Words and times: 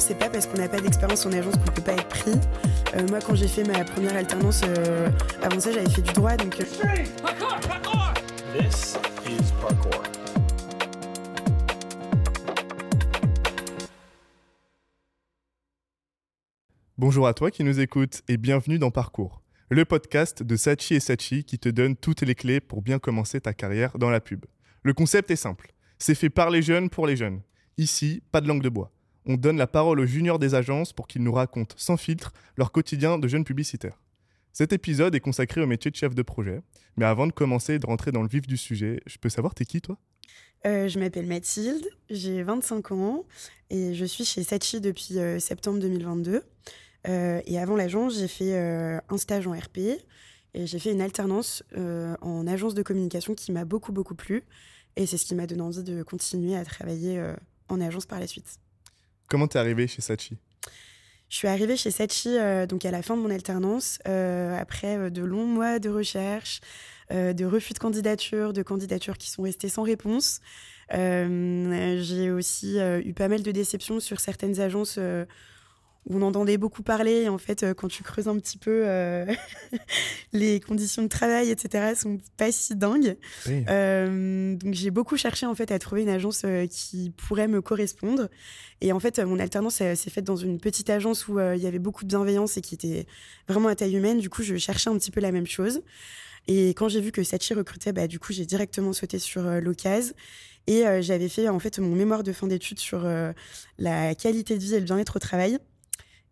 C'est 0.00 0.14
pas 0.14 0.30
parce 0.30 0.46
qu'on 0.46 0.58
n'a 0.58 0.68
pas 0.68 0.80
d'expérience 0.80 1.26
en 1.26 1.32
agence 1.32 1.56
qu'on 1.56 1.72
peut 1.72 1.82
pas 1.82 1.92
être 1.92 2.08
pris. 2.08 2.30
Euh, 2.94 3.06
moi, 3.08 3.18
quand 3.20 3.34
j'ai 3.34 3.48
fait 3.48 3.64
ma 3.64 3.84
première 3.84 4.14
alternance, 4.14 4.62
euh, 4.64 5.10
avant 5.42 5.58
ça, 5.58 5.72
j'avais 5.72 5.90
fait 5.90 6.02
du 6.02 6.12
droit, 6.12 6.36
donc. 6.36 6.56
This 8.56 8.96
is 9.26 9.52
parkour. 9.60 10.02
Bonjour 16.96 17.26
à 17.26 17.34
toi 17.34 17.50
qui 17.50 17.64
nous 17.64 17.80
écoutes 17.80 18.22
et 18.28 18.36
bienvenue 18.36 18.78
dans 18.78 18.92
Parcours, 18.92 19.42
le 19.68 19.84
podcast 19.84 20.44
de 20.44 20.56
Sachi 20.56 20.94
et 20.94 21.00
Sachi 21.00 21.44
qui 21.44 21.58
te 21.58 21.68
donne 21.68 21.96
toutes 21.96 22.22
les 22.22 22.36
clés 22.36 22.60
pour 22.60 22.82
bien 22.82 23.00
commencer 23.00 23.40
ta 23.40 23.52
carrière 23.52 23.98
dans 23.98 24.10
la 24.10 24.20
pub. 24.20 24.46
Le 24.84 24.94
concept 24.94 25.30
est 25.32 25.36
simple, 25.36 25.72
c'est 25.98 26.14
fait 26.14 26.30
par 26.30 26.50
les 26.50 26.62
jeunes 26.62 26.88
pour 26.88 27.06
les 27.06 27.16
jeunes. 27.16 27.42
Ici, 27.76 28.22
pas 28.32 28.40
de 28.40 28.48
langue 28.48 28.62
de 28.62 28.68
bois. 28.68 28.92
On 29.30 29.36
donne 29.36 29.58
la 29.58 29.66
parole 29.66 30.00
aux 30.00 30.06
juniors 30.06 30.38
des 30.38 30.54
agences 30.54 30.94
pour 30.94 31.06
qu'ils 31.06 31.22
nous 31.22 31.32
racontent 31.32 31.74
sans 31.76 31.98
filtre 31.98 32.32
leur 32.56 32.72
quotidien 32.72 33.18
de 33.18 33.28
jeunes 33.28 33.44
publicitaires. 33.44 34.00
Cet 34.54 34.72
épisode 34.72 35.14
est 35.14 35.20
consacré 35.20 35.60
au 35.60 35.66
métier 35.66 35.90
de 35.90 35.96
chef 35.96 36.14
de 36.14 36.22
projet. 36.22 36.62
Mais 36.96 37.04
avant 37.04 37.26
de 37.26 37.32
commencer 37.32 37.74
et 37.74 37.78
de 37.78 37.84
rentrer 37.84 38.10
dans 38.10 38.22
le 38.22 38.28
vif 38.28 38.46
du 38.46 38.56
sujet, 38.56 39.00
je 39.04 39.18
peux 39.18 39.28
savoir 39.28 39.54
t'es 39.54 39.66
qui 39.66 39.82
toi? 39.82 39.98
Euh, 40.66 40.88
je 40.88 40.98
m'appelle 40.98 41.26
Mathilde, 41.26 41.86
j'ai 42.08 42.42
25 42.42 42.90
ans 42.92 43.26
et 43.68 43.94
je 43.94 44.04
suis 44.06 44.24
chez 44.24 44.42
Sachi 44.42 44.80
depuis 44.80 45.18
euh, 45.18 45.38
septembre 45.38 45.78
2022. 45.78 46.42
Euh, 47.06 47.40
et 47.44 47.58
avant 47.58 47.76
l'agence, 47.76 48.18
j'ai 48.18 48.28
fait 48.28 48.58
un 48.58 49.18
stage 49.18 49.46
en 49.46 49.52
RP 49.52 49.78
et 50.54 50.66
j'ai 50.66 50.78
fait 50.78 50.90
une 50.90 51.02
alternance 51.02 51.62
en 51.76 52.46
agence 52.46 52.72
de 52.72 52.82
communication 52.82 53.34
qui 53.34 53.52
m'a 53.52 53.66
beaucoup, 53.66 53.92
beaucoup 53.92 54.14
plu. 54.14 54.42
Et 54.96 55.04
c'est 55.04 55.18
ce 55.18 55.26
qui 55.26 55.34
m'a 55.34 55.46
donné 55.46 55.60
envie 55.60 55.84
de 55.84 56.02
continuer 56.02 56.56
à 56.56 56.64
travailler 56.64 57.22
en 57.68 57.80
agence 57.82 58.06
par 58.06 58.18
la 58.18 58.26
suite. 58.26 58.58
Comment 59.28 59.46
t'es 59.46 59.58
arrivé 59.58 59.86
chez 59.86 60.00
Sachi 60.00 60.38
Je 61.28 61.36
suis 61.36 61.48
arrivée 61.48 61.76
chez 61.76 61.90
Sachi 61.90 62.38
euh, 62.38 62.66
donc 62.66 62.86
à 62.86 62.90
la 62.90 63.02
fin 63.02 63.14
de 63.14 63.20
mon 63.20 63.30
alternance, 63.30 63.98
euh, 64.08 64.58
après 64.58 64.96
euh, 64.96 65.10
de 65.10 65.22
longs 65.22 65.46
mois 65.46 65.78
de 65.78 65.90
recherche, 65.90 66.60
de 67.10 67.44
refus 67.46 67.72
de 67.72 67.78
candidature, 67.78 68.52
de 68.52 68.62
candidatures 68.62 69.16
qui 69.16 69.30
sont 69.30 69.42
restées 69.42 69.70
sans 69.70 69.82
réponse. 69.82 70.40
J'ai 70.90 72.30
aussi 72.30 72.78
eu 72.78 73.14
pas 73.14 73.28
mal 73.28 73.42
de 73.42 73.50
déceptions 73.50 73.98
sur 73.98 74.20
certaines 74.20 74.60
agences 74.60 74.98
on 76.10 76.22
entendait 76.22 76.56
beaucoup 76.56 76.82
parler. 76.82 77.22
Et 77.22 77.28
en 77.28 77.38
fait, 77.38 77.62
euh, 77.62 77.74
quand 77.74 77.88
tu 77.88 78.02
creuses 78.02 78.28
un 78.28 78.36
petit 78.38 78.58
peu, 78.58 78.82
euh, 78.84 79.26
les 80.32 80.60
conditions 80.60 81.02
de 81.02 81.08
travail, 81.08 81.50
etc., 81.50 81.94
sont 81.94 82.18
pas 82.36 82.52
si 82.52 82.76
dingues. 82.76 83.16
Oui. 83.46 83.64
Euh, 83.68 84.56
donc 84.56 84.74
j'ai 84.74 84.90
beaucoup 84.90 85.16
cherché 85.16 85.46
en 85.46 85.54
fait 85.54 85.70
à 85.70 85.78
trouver 85.78 86.02
une 86.02 86.08
agence 86.08 86.44
qui 86.70 87.10
pourrait 87.10 87.48
me 87.48 87.60
correspondre. 87.60 88.28
Et 88.80 88.92
en 88.92 89.00
fait, 89.00 89.18
mon 89.18 89.38
alternance 89.38 89.76
s'est 89.76 89.96
faite 89.96 90.24
dans 90.24 90.36
une 90.36 90.58
petite 90.58 90.90
agence 90.90 91.28
où 91.28 91.40
il 91.40 91.60
y 91.60 91.66
avait 91.66 91.78
beaucoup 91.78 92.04
de 92.04 92.08
bienveillance 92.08 92.56
et 92.56 92.60
qui 92.60 92.74
était 92.74 93.06
vraiment 93.48 93.68
à 93.68 93.74
taille 93.74 93.96
humaine. 93.96 94.18
Du 94.18 94.30
coup, 94.30 94.42
je 94.42 94.56
cherchais 94.56 94.90
un 94.90 94.96
petit 94.96 95.10
peu 95.10 95.20
la 95.20 95.32
même 95.32 95.46
chose. 95.46 95.82
Et 96.48 96.70
quand 96.70 96.88
j'ai 96.88 97.00
vu 97.00 97.12
que 97.12 97.22
Sachi 97.22 97.52
recrutait, 97.54 97.92
bah, 97.92 98.08
du 98.08 98.18
coup, 98.18 98.32
j'ai 98.32 98.46
directement 98.46 98.94
sauté 98.94 99.18
sur 99.18 99.46
euh, 99.46 99.60
l'occasion. 99.60 100.14
Et 100.66 100.86
euh, 100.86 101.00
j'avais 101.00 101.28
fait 101.28 101.48
en 101.48 101.58
fait 101.58 101.78
mon 101.78 101.94
mémoire 101.94 102.22
de 102.22 102.32
fin 102.32 102.46
d'études 102.46 102.78
sur 102.78 103.04
euh, 103.04 103.32
la 103.78 104.14
qualité 104.14 104.56
de 104.58 104.62
vie 104.62 104.74
et 104.74 104.80
le 104.80 104.84
bien-être 104.84 105.16
au 105.16 105.18
travail. 105.18 105.58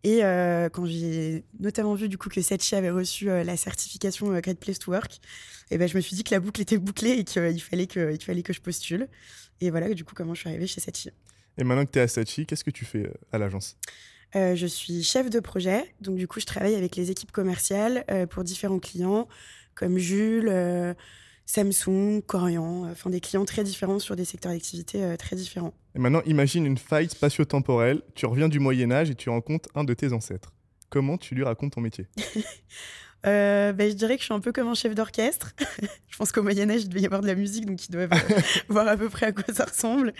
Et 0.03 0.23
euh, 0.23 0.69
quand 0.69 0.85
j'ai 0.85 1.43
notamment 1.59 1.95
vu 1.95 2.07
du 2.07 2.17
coup 2.17 2.29
que 2.29 2.41
Sachi 2.41 2.75
avait 2.75 2.89
reçu 2.89 3.29
euh, 3.29 3.43
la 3.43 3.57
certification 3.57 4.31
euh, 4.31 4.39
Great 4.39 4.59
Place 4.59 4.79
to 4.79 4.91
Work, 4.91 5.19
et 5.71 5.77
ben 5.77 5.87
je 5.87 5.95
me 5.95 6.01
suis 6.01 6.15
dit 6.15 6.23
que 6.23 6.33
la 6.33 6.39
boucle 6.39 6.61
était 6.61 6.77
bouclée 6.77 7.11
et 7.11 7.23
qu'il 7.23 7.61
fallait 7.61 7.87
que 7.87 8.13
il 8.13 8.23
fallait 8.23 8.43
que 8.43 8.53
je 8.53 8.61
postule. 8.61 9.07
Et 9.59 9.69
voilà 9.71 9.93
du 9.93 10.03
coup 10.03 10.13
comment 10.15 10.33
je 10.33 10.41
suis 10.41 10.49
arrivée 10.49 10.67
chez 10.67 10.81
Sachi. 10.81 11.09
Et 11.57 11.63
maintenant 11.63 11.85
que 11.85 11.91
t'es 11.91 11.99
à 11.99 12.07
Sachi, 12.07 12.45
qu'est-ce 12.45 12.63
que 12.63 12.71
tu 12.71 12.85
fais 12.85 13.11
à 13.31 13.37
l'agence? 13.37 13.77
Je 14.35 14.67
suis 14.67 15.03
chef 15.03 15.31
de 15.31 15.39
projet, 15.39 15.83
donc 15.99 16.17
du 16.17 16.27
coup 16.27 16.39
je 16.39 16.45
travaille 16.45 16.75
avec 16.75 16.95
les 16.95 17.09
équipes 17.09 17.31
commerciales 17.31 18.05
pour 18.29 18.43
différents 18.43 18.77
clients 18.77 19.27
comme 19.73 19.97
Jules, 19.97 20.95
Samsung, 21.47 22.21
Corian, 22.27 22.85
euh, 22.85 22.91
enfin 22.91 23.09
des 23.09 23.21
clients 23.21 23.45
très 23.45 23.63
différents 23.63 23.99
sur 23.99 24.15
des 24.15 24.25
secteurs 24.25 24.51
d'activité 24.51 25.03
euh, 25.03 25.15
très 25.15 25.35
différents. 25.35 25.73
Et 25.95 25.99
maintenant, 25.99 26.21
imagine 26.25 26.65
une 26.65 26.77
faille 26.77 27.09
spatio-temporelle. 27.09 28.01
Tu 28.13 28.25
reviens 28.27 28.49
du 28.49 28.59
Moyen-Âge 28.59 29.09
et 29.09 29.15
tu 29.15 29.29
rencontres 29.29 29.69
un 29.73 29.83
de 29.85 29.93
tes 29.93 30.11
ancêtres. 30.13 30.53
Comment 30.89 31.17
tu 31.17 31.33
lui 31.35 31.43
racontes 31.43 31.73
ton 31.73 31.81
métier? 31.81 32.05
Euh, 33.25 33.73
ben, 33.73 33.89
je 33.89 33.95
dirais 33.95 34.15
que 34.15 34.21
je 34.21 34.25
suis 34.25 34.33
un 34.33 34.39
peu 34.39 34.51
comme 34.53 34.67
un 34.67 34.75
chef 34.75 34.93
d'orchestre. 34.93 35.53
je 36.07 36.17
pense 36.17 36.31
qu'au 36.31 36.43
Moyen 36.43 36.69
Âge, 36.69 36.83
il 36.83 36.89
devait 36.89 37.01
y 37.01 37.05
avoir 37.07 37.19
de 37.21 37.27
la 37.27 37.33
musique, 37.33 37.65
donc 37.65 37.83
ils 37.85 37.91
doivent 37.91 38.13
euh, 38.13 38.39
voir 38.69 38.87
à 38.87 38.95
peu 38.95 39.09
près 39.09 39.25
à 39.25 39.31
quoi 39.31 39.51
ça 39.53 39.65
ressemble. 39.65 40.13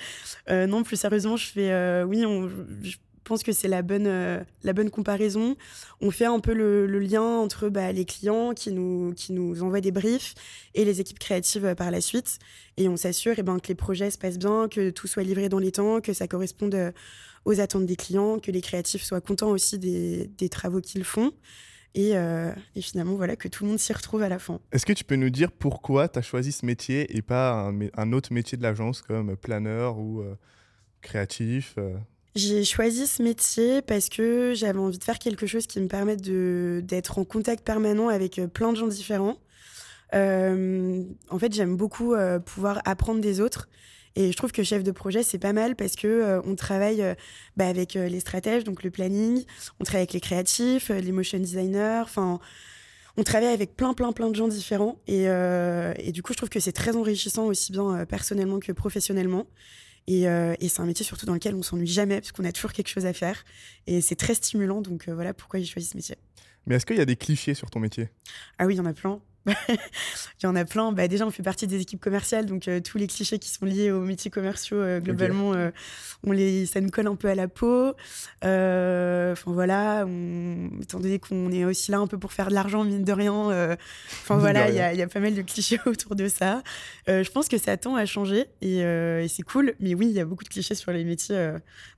Euh, 0.50 0.66
non, 0.66 0.82
plus 0.84 0.98
sérieusement, 0.98 1.38
je 1.38 1.46
fais... 1.46 1.70
euh, 1.72 2.04
oui, 2.04 2.26
on- 2.26 2.50
je 2.82 2.98
pense 3.28 3.44
que 3.44 3.52
c'est 3.52 3.68
la 3.68 3.82
bonne, 3.82 4.08
euh, 4.08 4.42
la 4.64 4.74
bonne 4.74 4.90
comparaison. 4.90 5.56
On 6.02 6.12
fait 6.12 6.26
un 6.26 6.40
peu 6.40 6.54
le, 6.54 6.86
lien 7.00 7.22
entre 7.22 7.70
bah, 7.70 7.92
les 7.92 8.06
clients 8.06 8.54
qui 8.54 8.72
nous, 8.72 9.14
qui 9.16 9.34
nous 9.34 9.62
envoient 9.62 9.82
des 9.82 9.92
briefs 9.92 10.34
et 10.74 10.86
les 10.86 11.02
équipes 11.02 11.20
créatives 11.20 11.66
euh, 11.66 11.76
par 11.76 11.92
la 11.92 12.02
suite. 12.02 12.40
Et 12.78 12.88
on 12.88 12.96
s'assure 12.96 13.36
eh 13.38 13.44
ben, 13.44 13.60
que 13.60 13.68
les 13.68 13.76
projets 13.76 14.10
se 14.10 14.18
passent 14.18 14.40
bien, 14.40 14.68
que 14.70 14.90
tout 14.90 15.08
soit 15.08 15.24
livré 15.24 15.50
dans 15.50 15.60
les 15.60 15.72
temps, 15.72 16.02
que 16.02 16.14
ça 16.14 16.28
corresponde 16.28 16.74
euh, 16.76 16.92
aux 17.46 17.60
attentes 17.60 17.86
des 17.86 17.96
clients, 17.96 18.40
que 18.40 18.52
les 18.52 18.62
créatifs 18.62 19.04
soient 19.04 19.22
contents 19.22 19.50
aussi 19.50 19.78
des, 19.78 20.28
des 20.38 20.50
travaux 20.50 20.82
qu'ils 20.82 21.04
font. 21.04 21.34
Et, 21.96 22.12
et 22.12 22.82
finalement, 22.82 23.16
voilà, 23.16 23.36
que 23.36 23.48
tout 23.48 23.64
le 23.64 23.72
monde 23.72 23.80
s'y 23.80 23.92
retrouve 23.92 24.22
à 24.22 24.30
la 24.30 24.38
fin. 24.38 24.60
Est-ce 24.72 24.86
que 24.86 24.94
tu 24.94 25.04
peux 25.04 25.16
nous 25.16 25.32
dire 25.32 25.52
pourquoi 25.52 26.08
tu 26.08 26.20
as 26.20 26.22
choisi 26.22 26.52
ce 26.52 26.64
métier 26.64 27.18
et 27.18 27.24
pas 27.24 27.72
un, 27.96 28.14
autre 28.14 28.34
métier 28.34 28.56
de 28.56 28.62
l'agence 28.62 29.02
comme 29.02 29.36
planeur 29.36 29.98
ou 29.98 30.24
créatif 31.02 31.76
J'ai 32.38 32.64
choisi 32.64 33.08
ce 33.08 33.24
métier 33.24 33.82
parce 33.82 34.10
que 34.10 34.54
j'avais 34.56 34.78
envie 34.78 35.00
de 35.00 35.04
faire 35.04 35.18
quelque 35.18 35.48
chose 35.48 35.66
qui 35.66 35.80
me 35.80 35.88
permette 35.88 36.22
d'être 36.22 37.18
en 37.18 37.26
contact 37.26 37.66
permanent 37.66 38.10
avec 38.10 38.38
euh, 38.38 38.46
plein 38.46 38.72
de 38.72 38.78
gens 38.78 38.86
différents. 38.86 39.38
Euh, 40.14 41.04
en 41.32 41.40
fait, 41.40 41.52
j'aime 41.52 41.76
beaucoup 41.76 42.14
euh, 42.14 42.38
pouvoir 42.38 42.80
apprendre 42.86 43.22
des 43.22 43.42
autres. 43.42 43.68
Et 44.16 44.32
je 44.32 44.38
trouve 44.38 44.52
que 44.52 44.62
chef 44.62 44.84
de 44.84 44.92
projet, 44.92 45.24
c'est 45.24 45.40
pas 45.40 45.52
mal 45.52 45.76
parce 45.76 45.96
que 45.96 46.06
euh, 46.06 46.42
on 46.46 46.54
travaille 46.54 47.04
bah, 47.56 47.68
avec 47.68 47.96
les 47.96 48.20
stratèges, 48.20 48.64
donc 48.64 48.84
le 48.84 48.92
planning, 48.92 49.44
on 49.80 49.84
travaille 49.84 50.02
avec 50.02 50.14
les 50.14 50.20
créatifs, 50.20 50.90
les 50.90 51.12
motion 51.12 51.40
designers, 51.40 52.02
enfin, 52.04 52.40
on 53.18 53.24
travaille 53.24 53.52
avec 53.52 53.76
plein, 53.76 53.96
plein, 53.96 54.12
plein 54.12 54.30
de 54.30 54.36
gens 54.36 54.48
différents. 54.48 55.00
Et, 55.08 55.24
et 55.24 56.12
du 56.12 56.22
coup, 56.22 56.34
je 56.34 56.38
trouve 56.38 56.50
que 56.50 56.60
c'est 56.60 56.72
très 56.72 56.96
enrichissant 56.96 57.46
aussi 57.46 57.72
bien 57.72 58.06
personnellement 58.06 58.60
que 58.60 58.72
professionnellement. 58.72 59.48
Et, 60.08 60.28
euh, 60.28 60.56
et 60.60 60.70
c'est 60.70 60.82
un 60.82 60.86
métier 60.86 61.06
surtout 61.06 61.26
dans 61.26 61.34
lequel 61.34 61.54
on 61.54 61.62
s'ennuie 61.62 61.88
jamais 61.88 62.22
parce 62.22 62.32
qu'on 62.32 62.46
a 62.46 62.52
toujours 62.52 62.72
quelque 62.72 62.88
chose 62.88 63.06
à 63.06 63.14
faire. 63.14 63.44
Et 63.86 64.02
c'est 64.02 64.16
très 64.16 64.34
stimulant, 64.34 64.82
donc 64.82 65.08
euh, 65.08 65.14
voilà 65.14 65.34
pourquoi 65.34 65.60
j'ai 65.60 65.66
choisi 65.66 65.88
ce 65.88 65.98
métier. 65.98 66.16
Mais 66.66 66.76
est-ce 66.76 66.86
qu'il 66.86 66.98
y 66.98 67.02
a 67.02 67.06
des 67.06 67.16
clichés 67.16 67.54
sur 67.54 67.70
ton 67.70 67.80
métier? 67.80 68.10
Ah 68.58 68.66
oui, 68.66 68.76
il 68.76 68.78
y 68.78 68.82
en 68.82 68.86
a 68.86 68.94
plein. 68.94 69.22
il 69.70 70.44
y 70.44 70.46
en 70.46 70.56
a 70.56 70.66
plein. 70.66 70.92
Bah, 70.92 71.08
déjà, 71.08 71.26
on 71.26 71.32
fait 71.32 71.44
partie 71.44 71.68
des 71.68 71.80
équipes 71.82 72.02
commerciales, 72.02 72.46
donc 72.46 72.68
euh, 72.68 72.80
tous 72.80 72.98
les 72.98 73.08
clichés 73.08 73.40
qui 73.40 73.50
sont 73.50 73.66
liés 73.66 73.92
aux 73.92 74.02
métiers 74.02 74.30
commerciaux, 74.32 74.78
euh, 74.78 75.00
globalement, 75.00 75.54
euh, 75.54 75.72
on 76.26 76.32
les, 76.32 76.66
ça 76.66 76.82
nous 76.82 76.90
colle 76.90 77.08
un 77.08 77.16
peu 77.16 77.30
à 77.30 77.36
la 77.36 77.48
peau. 77.48 77.94
Enfin 78.42 79.52
voilà, 79.52 80.06
on- 80.08 80.70
étant 80.82 81.00
donné 81.00 81.20
qu'on 81.20 81.52
est 81.52 81.66
aussi 81.66 81.92
là 81.92 82.00
un 82.00 82.08
peu 82.08 82.18
pour 82.18 82.34
faire 82.34 82.50
de 82.50 82.54
l'argent, 82.54 82.84
mine 82.84 83.04
de 83.04 83.12
rien. 83.14 83.78
Enfin 84.12 84.38
voilà, 84.38 84.70
il 84.70 84.76
y, 84.76 84.80
a- 84.80 84.94
y 84.94 85.08
pas 85.08 85.20
mal 85.20 85.34
de 85.36 85.42
clichés 85.42 85.80
autour 85.86 86.16
de 86.16 86.28
ça. 86.28 86.64
Je 87.08 87.30
pense 87.32 87.48
que 87.48 87.58
ça 87.58 87.78
tend 87.78 87.96
à 87.96 88.06
changer 88.06 88.46
et, 88.62 88.80
et 88.80 89.28
c'est 89.28 89.44
cool. 89.44 89.76
Mais 89.80 89.96
oui, 89.96 90.08
il 90.10 90.14
y 90.16 90.20
a 90.20 90.26
beaucoup 90.26 90.44
de 90.44 90.50
clichés 90.50 90.76
sur 90.76 90.92
les 90.92 91.04
métiers 91.04 91.54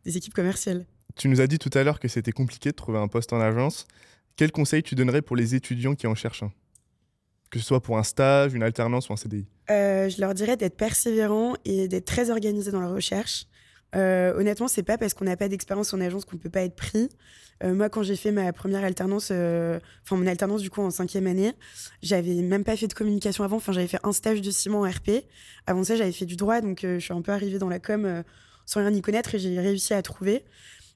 des 0.06 0.18
équipes 0.18 0.34
commerciales. 0.34 0.86
Tu 1.16 1.28
nous 1.28 1.42
as 1.42 1.48
dit 1.48 1.60
tout 1.60 1.72
à 1.74 1.84
l'heure 1.84 2.00
que 2.00 2.08
c'était 2.08 2.32
compliqué 2.32 2.70
de 2.70 2.76
trouver 2.76 3.00
un 3.00 3.08
poste 3.08 3.34
en 3.34 3.42
agence. 3.42 3.88
Quel 4.36 4.52
conseil 4.52 4.84
tu 4.84 4.96
donnerais 4.96 5.22
pour 5.22 5.36
les 5.36 5.56
étudiants 5.56 5.96
qui 5.96 6.08
en 6.08 6.16
cherchent 6.16 6.44
un? 6.44 6.52
Que 7.50 7.60
ce 7.60 7.66
soit 7.66 7.82
pour 7.82 7.98
un 7.98 8.04
stage, 8.04 8.54
une 8.54 8.64
alternance 8.64 9.10
ou 9.10 9.14
un 9.14 9.18
CDI 9.18 9.46
Euh, 9.72 10.10
je 10.10 10.22
leur 10.22 10.34
dirais 10.34 10.58
d'être 10.58 10.78
persévérants 10.78 11.56
et 11.66 11.88
d'être 11.88 12.06
très 12.06 12.30
organisés 12.30 12.72
dans 12.72 12.82
leur 12.82 12.94
recherche. 12.94 13.46
Euh, 13.96 14.34
honnêtement, 14.36 14.68
c'est 14.68 14.84
pas 14.84 14.98
parce 14.98 15.14
qu'on 15.14 15.26
n'a 15.26 15.36
pas 15.36 15.48
d'expérience 15.48 15.94
en 15.94 16.02
agence 16.02 16.26
qu'on 16.26 16.38
peut 16.38 16.50
pas 16.50 16.62
être 16.62 16.76
pris. 16.76 17.10
Euh, 17.64 17.74
moi, 17.74 17.90
quand 17.90 18.04
j'ai 18.04 18.16
fait 18.16 18.32
ma 18.32 18.54
première 18.54 18.84
alternance, 18.84 19.30
euh, 19.32 19.80
enfin 20.04 20.16
mon 20.16 20.28
alternance 20.28 20.62
du 20.62 20.70
coup 20.70 20.82
en 20.82 20.92
cinquième 20.92 21.28
année, 21.28 21.54
j'avais 22.02 22.36
même 22.36 22.64
pas 22.64 22.78
fait 22.78 22.88
de 22.88 22.94
communication 22.94 23.44
avant. 23.44 23.58
Enfin, 23.58 23.72
j'avais 23.72 23.88
fait 23.88 24.00
un 24.04 24.14
stage 24.14 24.42
de 24.42 24.70
mois 24.70 24.88
en 24.88 24.92
RP. 24.92 25.26
Avant 25.66 25.84
ça, 25.84 25.96
j'avais 25.96 26.12
fait 26.12 26.26
du 26.26 26.36
droit, 26.36 26.62
donc 26.62 26.82
je 26.84 27.00
suis 27.00 27.14
un 27.14 27.22
peu 27.22 27.32
arrivée 27.32 27.58
dans 27.58 27.70
la 27.70 27.80
com 27.80 28.24
sans 28.66 28.82
rien 28.82 28.94
y 28.94 29.02
connaître 29.02 29.34
et 29.34 29.40
j'ai 29.40 29.60
réussi 29.60 29.94
à 29.94 30.02
trouver. 30.04 30.46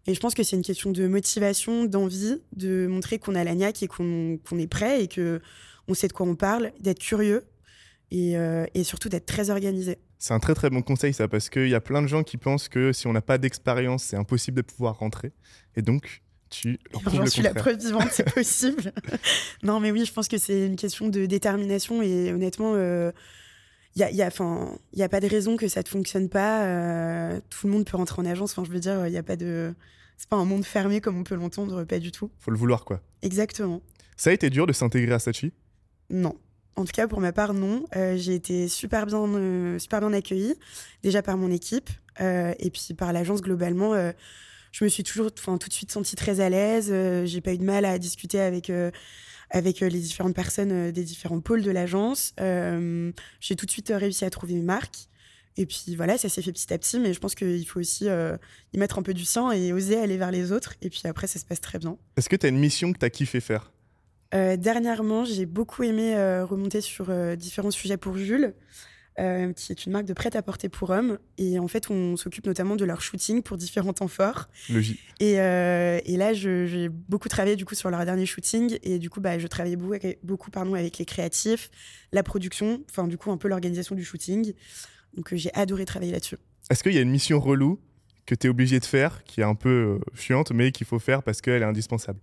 Et 0.06 0.14
je 0.14 0.20
pense 0.20 0.36
que 0.36 0.44
c'est 0.44 0.56
une 0.56 0.64
question 0.64 0.92
de 0.92 1.08
motivation, 1.08 1.86
d'envie, 1.86 2.42
de 2.56 2.88
montrer 2.88 3.20
qu'on 3.20 3.36
a 3.36 3.44
la 3.44 3.54
et 3.54 3.88
qu'on 3.88 4.38
est 4.60 4.68
prêt 4.68 5.04
et 5.04 5.08
que 5.08 5.42
on 5.88 5.94
sait 5.94 6.08
de 6.08 6.14
quoi 6.14 6.26
on 6.26 6.36
parle, 6.36 6.72
d'être 6.80 7.00
curieux 7.00 7.44
et, 8.12 8.38
euh, 8.38 8.66
et 8.74 8.84
surtout 8.84 9.10
d'être 9.10 9.26
très 9.26 9.50
organisé. 9.50 9.98
C'est 10.20 10.34
un 10.34 10.40
très 10.40 10.54
très 10.54 10.70
bon 10.70 10.82
conseil 10.82 11.14
ça, 11.14 11.28
parce 11.28 11.50
qu'il 11.50 11.68
y 11.68 11.76
a 11.76 11.82
plein 11.82 12.02
de 12.02 12.08
gens 12.08 12.24
qui 12.24 12.38
pensent 12.38 12.70
que 12.70 12.94
si 12.94 13.08
on 13.08 13.14
n'a 13.14 13.22
pas 13.22 13.38
d'expérience, 13.38 14.04
c'est 14.04 14.16
impossible 14.16 14.58
de 14.58 14.62
pouvoir 14.62 14.98
rentrer. 15.00 15.34
Et 15.76 15.82
donc, 15.82 16.22
tu 16.50 16.80
leur 16.92 17.02
prouves 17.02 17.16
J'en 17.16 17.26
suis 17.26 17.42
la 17.42 17.54
preuve 17.54 17.78
vivante, 17.80 18.08
c'est 18.12 18.32
possible. 18.34 18.94
non, 19.64 19.80
mais 19.82 19.92
oui, 19.92 20.06
je 20.06 20.14
pense 20.14 20.28
que 20.30 20.38
c'est 20.38 20.66
une 20.68 20.76
question 20.78 21.10
de 21.10 21.26
détermination 21.26 22.02
et 22.02 22.32
honnêtement, 22.32 22.76
il 22.76 23.12
n'y 23.98 24.04
a, 24.04 24.12
y 24.12 24.22
a, 24.22 24.30
'fin, 24.32 24.78
y 24.94 25.04
a 25.04 25.10
pas 25.10 25.20
de 25.20 25.28
raison 25.28 25.58
que 25.58 25.68
ça 25.68 25.82
ne 25.82 25.88
fonctionne 25.88 26.30
pas. 26.30 26.64
euh, 26.66 27.42
tout 27.50 27.68
le 27.68 27.74
monde 27.74 27.86
peut 27.86 27.98
rentrer 27.98 28.22
en 28.22 28.26
agence. 28.26 28.52
Enfin, 28.52 28.64
je 28.66 28.72
veux 28.72 28.80
dire, 28.80 29.06
il 29.08 29.12
n'y 29.12 29.18
a 29.18 29.24
pas 29.24 29.36
de. 29.36 29.74
c'est 30.18 30.30
pas 30.30 30.38
un 30.38 30.46
monde 30.46 30.64
fermé 30.64 31.02
comme 31.02 31.18
on 31.18 31.24
peut 31.24 31.36
l'entendre, 31.36 31.84
pas 31.84 32.00
du 32.00 32.12
tout. 32.12 32.32
Faut 32.40 32.52
le 32.52 32.58
vouloir, 32.58 32.86
quoi. 32.86 33.02
Exactement. 33.24 33.82
Ça 34.16 34.30
a 34.30 34.34
été 34.34 34.50
dur 34.50 34.68
de 34.68 34.74
s'intégrer 34.74 35.14
à 35.14 35.20
Sachi 35.20 35.52
Non. 36.14 36.38
En 36.76 36.86
tout 36.86 36.92
cas, 36.92 37.08
pour 37.08 37.20
ma 37.20 37.34
part, 37.34 37.54
non. 37.54 37.86
Euh, 37.96 38.16
j'ai 38.18 38.36
été 38.36 38.68
super 38.68 39.06
bien, 39.06 39.20
euh, 39.28 39.78
super 39.80 40.00
bien 40.00 40.14
accueillie, 40.14 40.56
déjà 41.04 41.22
par 41.22 41.38
mon 41.38 41.52
équipe, 41.52 41.90
euh, 42.22 42.54
et 42.60 42.70
puis 42.70 42.94
par 42.96 43.12
l'agence 43.14 43.42
globalement. 43.42 43.94
je 44.72 44.84
me 44.84 44.90
suis 44.90 45.04
toujours, 45.04 45.30
enfin, 45.38 45.58
tout 45.58 45.70
de 45.70 45.74
suite 45.74 45.92
sentie 45.92 46.16
très 46.16 46.40
à 46.40 46.50
l'aise. 46.50 46.94
j'ai 47.26 47.42
pas 47.42 47.54
eu 47.54 47.58
de 47.58 47.64
mal 47.64 47.86
à 47.86 48.00
discuter 48.00 48.40
avec, 48.40 48.72
avec 49.50 49.80
les 49.82 50.00
différentes 50.00 50.36
personnes 50.36 50.92
des 50.92 51.04
différents 51.04 51.42
pôles 51.42 51.64
de 51.64 51.72
l'agence. 51.72 52.34
J'ai 52.38 53.56
tout 53.56 53.66
de 53.66 53.72
suite 53.72 53.92
réussi 53.94 54.26
à 54.26 54.30
trouver 54.30 54.54
mes 54.54 54.62
marques. 54.62 55.10
Et 55.56 55.68
puis 55.68 55.96
voilà, 55.96 56.18
ça 56.18 56.30
s'est 56.30 56.42
fait 56.42 56.52
petit 56.52 56.74
à 56.74 56.80
petit, 56.80 57.00
mais 57.00 57.14
je 57.14 57.20
pense 57.20 57.36
qu'il 57.36 57.68
faut 57.68 57.80
aussi 57.80 58.06
y 58.06 58.78
mettre 58.78 58.98
un 58.98 59.04
peu 59.04 59.14
du 59.14 59.26
sien 59.26 59.52
et 59.52 59.74
oser 59.74 60.00
aller 60.00 60.18
vers 60.18 60.32
les 60.32 60.52
autres. 60.52 60.74
Et 60.82 60.90
puis 60.90 61.02
après, 61.06 61.28
ça 61.28 61.38
se 61.40 61.46
passe 61.46 61.62
très 61.62 61.78
bien. 61.78 61.98
Est-ce 62.18 62.30
que 62.30 62.36
tu 62.36 62.48
as 62.48 62.50
une 62.50 62.60
mission 62.60 62.94
que 62.94 62.98
tu 62.98 63.06
as 63.06 63.12
kiffé 63.12 63.40
faire? 63.40 63.73
Euh, 64.34 64.58
dernièrement, 64.58 65.26
j'ai 65.26 65.46
beaucoup 65.46 65.84
aimé 65.84 66.16
euh, 66.16 66.46
remonter 66.46 66.82
sur 66.82 67.10
euh, 67.10 67.36
différents 67.36 67.72
sujets 67.72 67.98
pour 67.98 68.18
Jules, 68.18 68.54
qui 69.16 69.72
est 69.72 69.86
une 69.86 69.92
marque 69.92 70.06
de 70.06 70.14
prêt-à-porter 70.14 70.70
pour 70.70 70.90
hommes. 70.90 71.20
Et 71.38 71.60
en 71.60 71.68
fait, 71.68 71.92
on 71.92 72.18
s'occupe 72.18 72.48
notamment 72.48 72.76
de 72.76 72.84
leur 72.84 73.00
shooting 73.00 73.44
pour 73.44 73.58
différents 73.58 73.94
temps 73.94 74.08
forts. 74.08 74.50
J. 74.70 75.00
Et, 75.20 75.34
et 75.34 76.18
là, 76.18 76.34
j'ai 76.34 76.90
beaucoup 76.90 77.30
travaillé 77.30 77.56
du 77.56 77.64
coup 77.64 77.76
sur 77.76 77.92
leur 77.92 78.04
dernier 78.06 78.26
shooting. 78.26 78.80
Et 78.82 78.98
du 78.98 79.12
coup, 79.12 79.22
bah, 79.22 79.38
je 79.38 79.46
travaillais 79.46 79.78
beaucoup, 80.24 80.50
pardon, 80.50 80.74
avec 80.74 80.98
les 80.98 81.06
créatifs, 81.06 81.70
la 82.12 82.24
production, 82.24 82.82
enfin 82.90 83.08
du 83.08 83.20
coup 83.20 83.30
un 83.30 83.38
peu 83.38 83.48
l'organisation 83.48 83.94
du 83.94 84.04
shooting. 84.04 84.54
Donc 85.16 85.36
j'ai 85.36 85.54
adoré 85.54 85.86
travailler 85.86 86.12
là-dessus. 86.12 86.38
Est-ce 86.72 86.82
qu'il 86.82 86.94
y 86.94 86.98
a 86.98 87.02
une 87.02 87.12
mission 87.12 87.40
relou 87.40 87.80
que 88.26 88.34
tu 88.34 88.48
es 88.48 88.50
obligé 88.50 88.80
de 88.80 88.86
faire, 88.86 89.24
qui 89.26 89.42
est 89.42 89.44
un 89.44 89.54
peu 89.54 90.00
chiante, 90.16 90.52
mais 90.52 90.72
qu'il 90.72 90.88
faut 90.88 90.98
faire 90.98 91.22
parce 91.22 91.40
qu'elle 91.40 91.62
est 91.62 91.66
indispensable? 91.66 92.20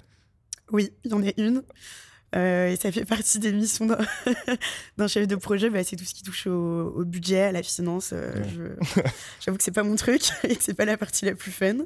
Oui, 0.73 0.91
il 1.05 1.11
y 1.11 1.15
en 1.15 1.23
a 1.23 1.31
une. 1.37 1.63
Euh, 2.37 2.69
et 2.69 2.77
ça 2.77 2.93
fait 2.93 3.05
partie 3.05 3.41
des 3.41 3.53
missions 3.53 3.87
d'un 4.97 5.09
chef 5.09 5.27
de 5.27 5.35
projet. 5.37 5.69
Bah, 5.71 5.83
c'est 5.83 5.97
tout 5.97 6.05
ce 6.05 6.15
qui 6.15 6.23
touche 6.23 6.47
au, 6.47 6.93
au 6.95 7.05
budget, 7.05 7.41
à 7.43 7.53
la 7.53 7.63
finance. 7.63 8.11
Euh, 8.13 8.33
Ouais. 8.35 8.49
je- 8.85 9.01
J'avoue 9.45 9.59
que 9.59 9.65
c'est 9.65 9.73
pas 9.73 9.83
mon 9.83 9.97
truc 9.97 10.23
et 10.45 10.55
que 10.55 10.63
c'est 10.63 10.75
pas 10.75 10.85
la 10.85 10.97
partie 10.97 11.25
la 11.25 11.35
plus 11.35 11.51
fun. 11.51 11.79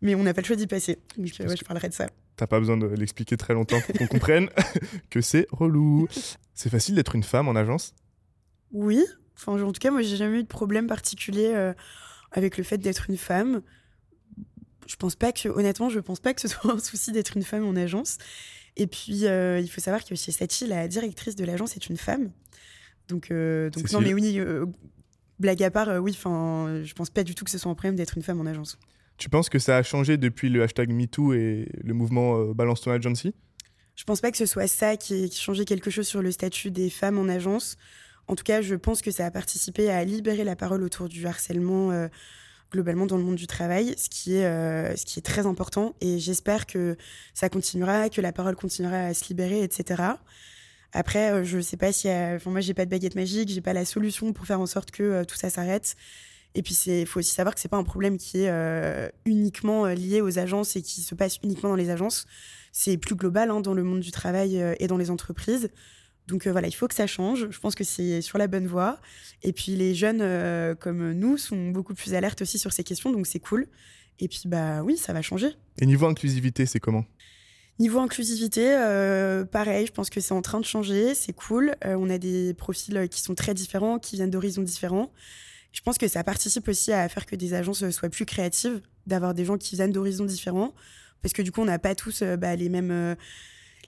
Mais 0.00 0.14
on 0.14 0.22
n'a 0.22 0.34
pas 0.34 0.40
le 0.40 0.46
choix 0.46 0.56
d'y 0.56 0.66
passer. 0.66 0.98
Donc 1.16 1.26
euh, 1.28 1.30
Parce 1.38 1.50
ouais, 1.50 1.56
je 1.56 1.64
parlerai 1.64 1.88
de 1.88 1.94
ça. 1.94 2.08
T'as 2.36 2.46
pas 2.46 2.58
besoin 2.60 2.76
de 2.76 2.86
l'expliquer 2.86 3.36
très 3.36 3.54
longtemps 3.54 3.80
pour 3.80 3.94
qu'on 3.96 4.06
comprenne 4.06 4.48
que 5.10 5.20
c'est 5.20 5.46
relou. 5.50 6.06
C'est 6.54 6.70
facile 6.70 6.94
d'être 6.94 7.14
une 7.16 7.22
femme 7.24 7.48
en 7.48 7.56
agence? 7.56 7.94
Oui. 8.72 9.04
Enfin, 9.36 9.60
en 9.60 9.72
tout 9.72 9.80
cas, 9.80 9.90
moi, 9.90 10.02
j'ai 10.02 10.16
jamais 10.16 10.38
eu 10.38 10.42
de 10.42 10.48
problème 10.48 10.86
particulier 10.86 11.52
euh, 11.54 11.72
avec 12.30 12.56
le 12.56 12.64
fait 12.64 12.78
d'être 12.78 13.10
une 13.10 13.16
femme. 13.16 13.62
Pense 15.02 15.16
pas 15.16 15.32
que, 15.32 15.48
honnêtement, 15.48 15.88
je 15.88 15.98
pense 15.98 16.20
pas 16.20 16.32
que 16.32 16.40
ce 16.40 16.46
soit 16.46 16.72
un 16.72 16.78
souci 16.78 17.10
d'être 17.10 17.36
une 17.36 17.42
femme 17.42 17.66
en 17.66 17.74
agence. 17.74 18.18
Et 18.76 18.86
puis, 18.86 19.26
euh, 19.26 19.58
il 19.58 19.68
faut 19.68 19.80
savoir 19.80 20.04
que 20.04 20.14
chez 20.14 20.30
Sachi, 20.30 20.68
la 20.68 20.86
directrice 20.86 21.34
de 21.34 21.44
l'agence 21.44 21.74
est 21.74 21.88
une 21.88 21.96
femme. 21.96 22.30
Donc, 23.08 23.32
euh, 23.32 23.68
donc 23.70 23.90
non, 23.90 24.00
mais 24.00 24.14
oui, 24.14 24.38
euh, 24.38 24.64
blague 25.40 25.60
à 25.64 25.72
part, 25.72 26.00
oui, 26.00 26.12
enfin, 26.16 26.82
je 26.84 26.92
pense 26.92 27.10
pas 27.10 27.24
du 27.24 27.34
tout 27.34 27.44
que 27.44 27.50
ce 27.50 27.58
soit 27.58 27.68
un 27.68 27.74
problème 27.74 27.96
d'être 27.96 28.16
une 28.16 28.22
femme 28.22 28.40
en 28.40 28.46
agence. 28.46 28.78
Tu 29.16 29.28
penses 29.28 29.48
que 29.48 29.58
ça 29.58 29.76
a 29.76 29.82
changé 29.82 30.18
depuis 30.18 30.48
le 30.48 30.62
hashtag 30.62 30.92
MeToo 30.92 31.32
et 31.32 31.68
le 31.82 31.94
mouvement 31.94 32.54
Balance 32.54 32.82
ton 32.82 32.92
agency? 32.92 33.34
Je 33.96 34.04
pense 34.04 34.20
pas 34.20 34.30
que 34.30 34.36
ce 34.36 34.46
soit 34.46 34.68
ça 34.68 34.96
qui 34.96 35.14
ait 35.14 35.30
changeait 35.32 35.64
quelque 35.64 35.90
chose 35.90 36.06
sur 36.06 36.22
le 36.22 36.30
statut 36.30 36.70
des 36.70 36.90
femmes 36.90 37.18
en 37.18 37.28
agence. 37.28 37.76
En 38.28 38.36
tout 38.36 38.44
cas, 38.44 38.62
je 38.62 38.76
pense 38.76 39.02
que 39.02 39.10
ça 39.10 39.26
a 39.26 39.32
participé 39.32 39.90
à 39.90 40.04
libérer 40.04 40.44
la 40.44 40.54
parole 40.54 40.84
autour 40.84 41.08
du 41.08 41.26
harcèlement 41.26 41.90
globalement 42.72 43.06
dans 43.06 43.18
le 43.18 43.22
monde 43.22 43.36
du 43.36 43.46
travail, 43.46 43.94
ce 43.96 44.08
qui 44.08 44.36
est, 44.36 44.46
euh, 44.46 44.96
ce 44.96 45.04
qui 45.04 45.18
est 45.18 45.22
très 45.22 45.46
important. 45.46 45.94
Et 46.00 46.18
j'espère 46.18 46.66
que 46.66 46.96
ça 47.34 47.48
continuera, 47.48 48.08
que 48.08 48.20
la 48.20 48.32
parole 48.32 48.56
continuera 48.56 49.04
à 49.04 49.14
se 49.14 49.28
libérer, 49.28 49.62
etc. 49.62 50.02
Après, 50.92 51.30
euh, 51.30 51.44
je 51.44 51.60
sais 51.60 51.76
pas 51.76 51.92
si, 51.92 52.08
enfin 52.08 52.50
moi 52.50 52.60
j'ai 52.60 52.74
pas 52.74 52.84
de 52.84 52.90
baguette 52.90 53.14
magique, 53.14 53.50
j'ai 53.50 53.60
pas 53.60 53.72
la 53.74 53.84
solution 53.84 54.32
pour 54.32 54.46
faire 54.46 54.60
en 54.60 54.66
sorte 54.66 54.90
que 54.90 55.02
euh, 55.02 55.24
tout 55.24 55.36
ça 55.36 55.50
s'arrête. 55.50 55.94
Et 56.54 56.62
puis 56.62 56.74
c'est, 56.74 57.06
faut 57.06 57.20
aussi 57.20 57.32
savoir 57.32 57.54
que 57.54 57.60
c'est 57.60 57.68
pas 57.68 57.78
un 57.78 57.84
problème 57.84 58.18
qui 58.18 58.42
est 58.42 59.12
uniquement 59.24 59.86
lié 59.86 60.20
aux 60.20 60.38
agences 60.38 60.76
et 60.76 60.82
qui 60.82 61.00
se 61.00 61.14
passe 61.14 61.38
uniquement 61.42 61.70
dans 61.70 61.76
les 61.76 61.88
agences. 61.88 62.26
C'est 62.72 62.98
plus 62.98 63.14
global 63.14 63.50
hein, 63.50 63.60
dans 63.60 63.72
le 63.72 63.82
monde 63.82 64.00
du 64.00 64.10
travail 64.10 64.62
et 64.78 64.86
dans 64.86 64.98
les 64.98 65.10
entreprises. 65.10 65.70
Donc 66.28 66.46
euh, 66.46 66.52
voilà, 66.52 66.68
il 66.68 66.72
faut 66.72 66.88
que 66.88 66.94
ça 66.94 67.06
change. 67.06 67.48
Je 67.50 67.58
pense 67.58 67.74
que 67.74 67.84
c'est 67.84 68.20
sur 68.20 68.38
la 68.38 68.46
bonne 68.46 68.66
voie. 68.66 68.98
Et 69.42 69.52
puis 69.52 69.76
les 69.76 69.94
jeunes 69.94 70.20
euh, 70.22 70.74
comme 70.74 71.12
nous 71.12 71.36
sont 71.36 71.70
beaucoup 71.70 71.94
plus 71.94 72.14
alertes 72.14 72.42
aussi 72.42 72.58
sur 72.58 72.72
ces 72.72 72.84
questions, 72.84 73.10
donc 73.10 73.26
c'est 73.26 73.40
cool. 73.40 73.66
Et 74.20 74.28
puis 74.28 74.42
bah 74.46 74.82
oui, 74.82 74.96
ça 74.96 75.12
va 75.12 75.22
changer. 75.22 75.48
Et 75.80 75.86
niveau 75.86 76.06
inclusivité, 76.06 76.66
c'est 76.66 76.80
comment? 76.80 77.04
Niveau 77.78 77.98
inclusivité, 77.98 78.68
euh, 78.68 79.44
pareil, 79.44 79.86
je 79.86 79.92
pense 79.92 80.10
que 80.10 80.20
c'est 80.20 80.34
en 80.34 80.42
train 80.42 80.60
de 80.60 80.64
changer, 80.64 81.14
c'est 81.14 81.32
cool. 81.32 81.74
On 81.84 82.10
a 82.10 82.18
des 82.18 82.54
profils 82.54 83.08
qui 83.08 83.22
sont 83.22 83.34
très 83.34 83.54
différents, 83.54 83.98
qui 83.98 84.16
viennent 84.16 84.30
d'horizons 84.30 84.62
différents. 84.62 85.10
Je 85.72 85.80
pense 85.80 85.96
que 85.96 86.06
ça 86.06 86.22
participe 86.22 86.68
aussi 86.68 86.92
à 86.92 87.08
faire 87.08 87.24
que 87.24 87.34
des 87.34 87.54
agences 87.54 87.88
soient 87.90 88.10
plus 88.10 88.26
créatives, 88.26 88.82
d'avoir 89.06 89.32
des 89.32 89.46
gens 89.46 89.56
qui 89.56 89.74
viennent 89.74 89.90
d'horizons 89.90 90.26
différents, 90.26 90.74
parce 91.22 91.32
que 91.32 91.40
du 91.40 91.50
coup, 91.50 91.62
on 91.62 91.64
n'a 91.64 91.78
pas 91.78 91.94
tous 91.94 92.22
bah, 92.22 92.54
les 92.54 92.68
mêmes 92.68 93.16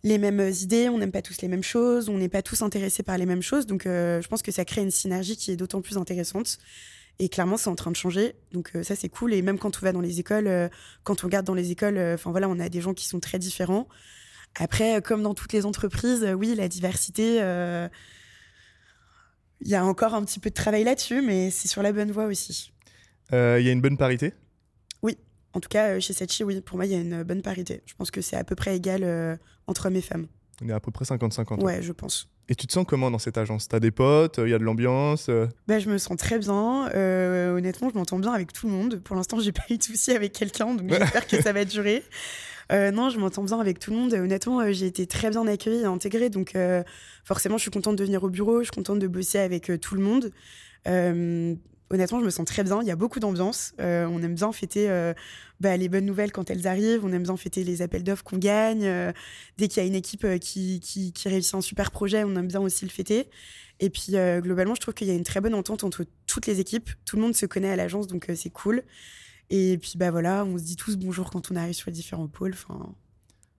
les 0.04 0.18
mêmes 0.18 0.52
idées, 0.60 0.90
on 0.90 0.98
n'aime 0.98 1.10
pas 1.10 1.22
tous 1.22 1.40
les 1.40 1.48
mêmes 1.48 1.62
choses, 1.62 2.10
on 2.10 2.18
n'est 2.18 2.28
pas 2.28 2.42
tous 2.42 2.60
intéressés 2.60 3.02
par 3.02 3.16
les 3.16 3.24
mêmes 3.24 3.42
choses. 3.42 3.66
Donc, 3.66 3.86
euh, 3.86 4.20
je 4.20 4.28
pense 4.28 4.42
que 4.42 4.52
ça 4.52 4.66
crée 4.66 4.82
une 4.82 4.90
synergie 4.90 5.34
qui 5.36 5.50
est 5.50 5.56
d'autant 5.56 5.80
plus 5.80 5.96
intéressante. 5.96 6.58
Et 7.18 7.30
clairement, 7.30 7.56
c'est 7.56 7.70
en 7.70 7.74
train 7.74 7.90
de 7.90 7.96
changer. 7.96 8.34
Donc, 8.52 8.72
euh, 8.76 8.82
ça, 8.82 8.96
c'est 8.96 9.08
cool. 9.08 9.32
Et 9.32 9.40
même 9.40 9.58
quand 9.58 9.78
on 9.78 9.80
va 9.80 9.92
dans 9.92 10.02
les 10.02 10.20
écoles, 10.20 10.46
euh, 10.46 10.68
quand 11.04 11.24
on 11.24 11.26
regarde 11.26 11.46
dans 11.46 11.54
les 11.54 11.70
écoles, 11.70 11.98
enfin 11.98 12.30
voilà, 12.32 12.50
on 12.50 12.60
a 12.60 12.68
des 12.68 12.82
gens 12.82 12.92
qui 12.92 13.06
sont 13.06 13.18
très 13.18 13.38
différents. 13.38 13.88
Après, 14.56 15.00
comme 15.00 15.22
dans 15.22 15.32
toutes 15.34 15.54
les 15.54 15.64
entreprises, 15.64 16.24
oui, 16.36 16.54
la 16.54 16.68
diversité, 16.68 17.38
il 19.60 19.68
y 19.68 19.74
a 19.74 19.84
encore 19.84 20.14
un 20.14 20.22
petit 20.24 20.38
peu 20.38 20.50
de 20.50 20.54
travail 20.54 20.84
là-dessus, 20.84 21.22
mais 21.22 21.50
c'est 21.50 21.66
sur 21.66 21.82
la 21.82 21.92
bonne 21.92 22.12
voie 22.12 22.26
aussi. 22.26 22.72
Il 23.32 23.36
y 23.36 23.68
a 23.68 23.72
une 23.72 23.80
bonne 23.80 23.96
parité? 23.96 24.32
En 25.54 25.60
tout 25.60 25.68
cas, 25.68 25.90
euh, 25.94 26.00
chez 26.00 26.12
Sachi, 26.12 26.44
oui, 26.44 26.60
pour 26.60 26.76
moi, 26.76 26.86
il 26.86 26.92
y 26.92 26.94
a 26.94 26.98
une 26.98 27.22
bonne 27.22 27.42
parité. 27.42 27.82
Je 27.86 27.94
pense 27.94 28.10
que 28.10 28.20
c'est 28.20 28.36
à 28.36 28.44
peu 28.44 28.54
près 28.54 28.76
égal 28.76 29.02
euh, 29.04 29.36
entre 29.66 29.86
hommes 29.86 29.96
et 29.96 30.02
femmes. 30.02 30.26
On 30.62 30.68
est 30.68 30.72
à 30.72 30.80
peu 30.80 30.90
près 30.90 31.04
50-50. 31.04 31.62
Ouais, 31.62 31.82
je 31.82 31.92
pense. 31.92 32.28
Et 32.48 32.54
tu 32.54 32.66
te 32.66 32.72
sens 32.72 32.84
comment 32.86 33.10
dans 33.10 33.18
cette 33.18 33.38
agence? 33.38 33.68
T'as 33.68 33.80
des 33.80 33.90
potes, 33.90 34.38
il 34.42 34.50
y 34.50 34.54
a 34.54 34.58
de 34.58 34.64
l'ambiance 34.64 35.28
euh, 35.30 35.46
Bah, 35.66 35.78
je 35.78 35.88
me 35.88 35.96
sens 35.96 36.16
très 36.18 36.38
bien. 36.38 36.90
Euh, 36.94 37.56
honnêtement, 37.56 37.88
je 37.88 37.96
m'entends 37.96 38.18
bien 38.18 38.32
avec 38.32 38.52
tout 38.52 38.66
le 38.66 38.72
monde. 38.72 39.00
Pour 39.02 39.16
l'instant, 39.16 39.40
j'ai 39.40 39.52
pas 39.52 39.64
eu 39.70 39.78
de 39.78 39.82
soucis 39.82 40.12
avec 40.12 40.32
quelqu'un, 40.32 40.74
donc 40.74 40.90
j'espère 40.90 41.26
que 41.26 41.40
ça 41.40 41.52
va 41.52 41.64
durer. 41.64 42.02
Euh, 42.72 42.90
non, 42.90 43.10
je 43.10 43.18
m'entends 43.18 43.44
bien 43.44 43.60
avec 43.60 43.78
tout 43.78 43.90
le 43.90 43.96
monde. 43.96 44.14
Honnêtement, 44.14 44.60
euh, 44.60 44.72
j'ai 44.72 44.86
été 44.86 45.06
très 45.06 45.30
bien 45.30 45.46
accueillie 45.46 45.82
et 45.82 45.86
intégrée, 45.86 46.30
donc 46.30 46.54
euh, 46.54 46.82
forcément, 47.24 47.56
je 47.56 47.62
suis 47.62 47.70
contente 47.70 47.96
de 47.96 48.04
venir 48.04 48.22
au 48.24 48.28
bureau. 48.28 48.58
Je 48.60 48.64
suis 48.64 48.72
contente 48.72 48.98
de 48.98 49.06
bosser 49.08 49.38
avec 49.38 49.70
euh, 49.70 49.78
tout 49.78 49.94
le 49.94 50.02
monde. 50.02 50.30
Honnêtement, 51.94 52.18
je 52.18 52.24
me 52.24 52.30
sens 52.30 52.44
très 52.44 52.64
bien. 52.64 52.82
Il 52.82 52.88
y 52.88 52.90
a 52.90 52.96
beaucoup 52.96 53.20
d'ambiance. 53.20 53.72
Euh, 53.78 54.04
on 54.10 54.20
aime 54.20 54.34
bien 54.34 54.50
fêter 54.50 54.90
euh, 54.90 55.14
bah, 55.60 55.76
les 55.76 55.88
bonnes 55.88 56.04
nouvelles 56.04 56.32
quand 56.32 56.50
elles 56.50 56.66
arrivent. 56.66 57.04
On 57.04 57.12
aime 57.12 57.22
bien 57.22 57.36
fêter 57.36 57.62
les 57.62 57.82
appels 57.82 58.02
d'offres 58.02 58.24
qu'on 58.24 58.36
gagne. 58.36 58.84
Euh, 58.84 59.12
dès 59.58 59.68
qu'il 59.68 59.80
y 59.80 59.86
a 59.86 59.88
une 59.88 59.94
équipe 59.94 60.26
qui, 60.40 61.12
réussit 61.24 61.54
un 61.54 61.60
super 61.60 61.92
projet, 61.92 62.24
on 62.24 62.34
aime 62.34 62.48
bien 62.48 62.60
aussi 62.60 62.84
le 62.84 62.90
fêter. 62.90 63.30
Et 63.78 63.90
puis, 63.90 64.14
globalement, 64.42 64.74
je 64.74 64.80
trouve 64.80 64.94
qu'il 64.94 65.06
y 65.06 65.12
a 65.12 65.14
une 65.14 65.22
très 65.22 65.40
bonne 65.40 65.54
entente 65.54 65.84
entre 65.84 66.04
toutes 66.26 66.48
les 66.48 66.58
équipes. 66.58 66.90
Tout 67.04 67.14
le 67.14 67.22
monde 67.22 67.36
se 67.36 67.46
connaît 67.46 67.70
à 67.70 67.76
l'agence, 67.76 68.08
donc 68.08 68.26
c'est 68.34 68.50
cool. 68.50 68.82
Et 69.50 69.78
puis, 69.78 69.92
bah 69.94 70.10
voilà, 70.10 70.44
on 70.44 70.58
se 70.58 70.64
dit 70.64 70.74
tous 70.74 70.96
bonjour 70.96 71.30
quand 71.30 71.52
on 71.52 71.56
arrive 71.56 71.74
sur 71.74 71.90
les 71.90 71.94
différents 71.94 72.28
pôles. 72.28 72.56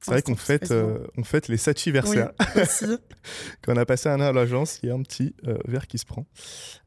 C'est 0.06 0.12
vrai 0.12 0.22
qu'on 0.22 0.36
fête, 0.36 0.70
euh, 0.70 1.00
on 1.18 1.24
fête 1.24 1.48
les 1.48 1.58
Sachiversaires. 1.58 2.32
Oui. 2.56 2.62
Quand 3.64 3.74
on 3.74 3.78
a 3.78 3.86
passé 3.88 4.08
un 4.08 4.22
an 4.22 4.26
à 4.26 4.32
l'agence, 4.32 4.80
il 4.84 4.90
y 4.90 4.92
a 4.92 4.96
un 4.96 5.02
petit 5.02 5.34
euh, 5.48 5.58
verre 5.66 5.88
qui 5.88 5.98
se 5.98 6.06
prend. 6.06 6.28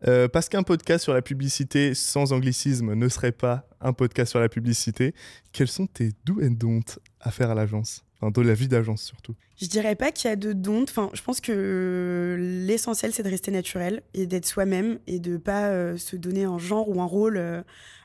Euh, 0.07 0.29
parce 0.29 0.49
qu'un 0.49 0.63
podcast 0.63 1.03
sur 1.03 1.13
la 1.13 1.21
publicité 1.21 1.95
sans 1.95 2.33
anglicisme 2.33 2.95
ne 2.95 3.09
serait 3.09 3.33
pas 3.33 3.69
un 3.81 3.93
podcast 3.93 4.31
sur 4.31 4.39
la 4.39 4.49
publicité, 4.49 5.15
quels 5.53 5.67
sont 5.67 5.89
tes 5.89 6.13
do 6.25 6.39
and 6.41 6.53
don't 6.53 7.01
à 7.21 7.33
faire 7.33 7.51
à 7.51 7.57
l'agence? 7.57 8.05
Enfin, 8.21 8.31
de 8.31 8.47
la 8.47 8.55
vie 8.55 8.69
d'agence 8.69 9.03
surtout. 9.03 9.35
Je 9.61 9.67
dirais 9.67 9.97
pas 9.97 10.13
qu'il 10.13 10.29
y 10.29 10.33
a 10.33 10.37
de 10.37 10.53
dons. 10.53 10.85
Enfin, 10.85 11.11
je 11.15 11.23
pense 11.23 11.41
que 11.41 12.37
l'essentiel, 12.39 13.13
c'est 13.13 13.25
de 13.25 13.29
rester 13.29 13.51
naturel 13.51 14.03
et 14.15 14.27
d'être 14.27 14.47
soi-même 14.47 15.01
et 15.09 15.19
de 15.19 15.37
pas 15.37 15.69
euh, 15.71 15.97
se 15.97 16.15
donner 16.15 16.45
un 16.45 16.59
genre 16.59 16.89
ou 16.89 17.01
un 17.01 17.05
rôle 17.05 17.37
euh, 17.37 17.63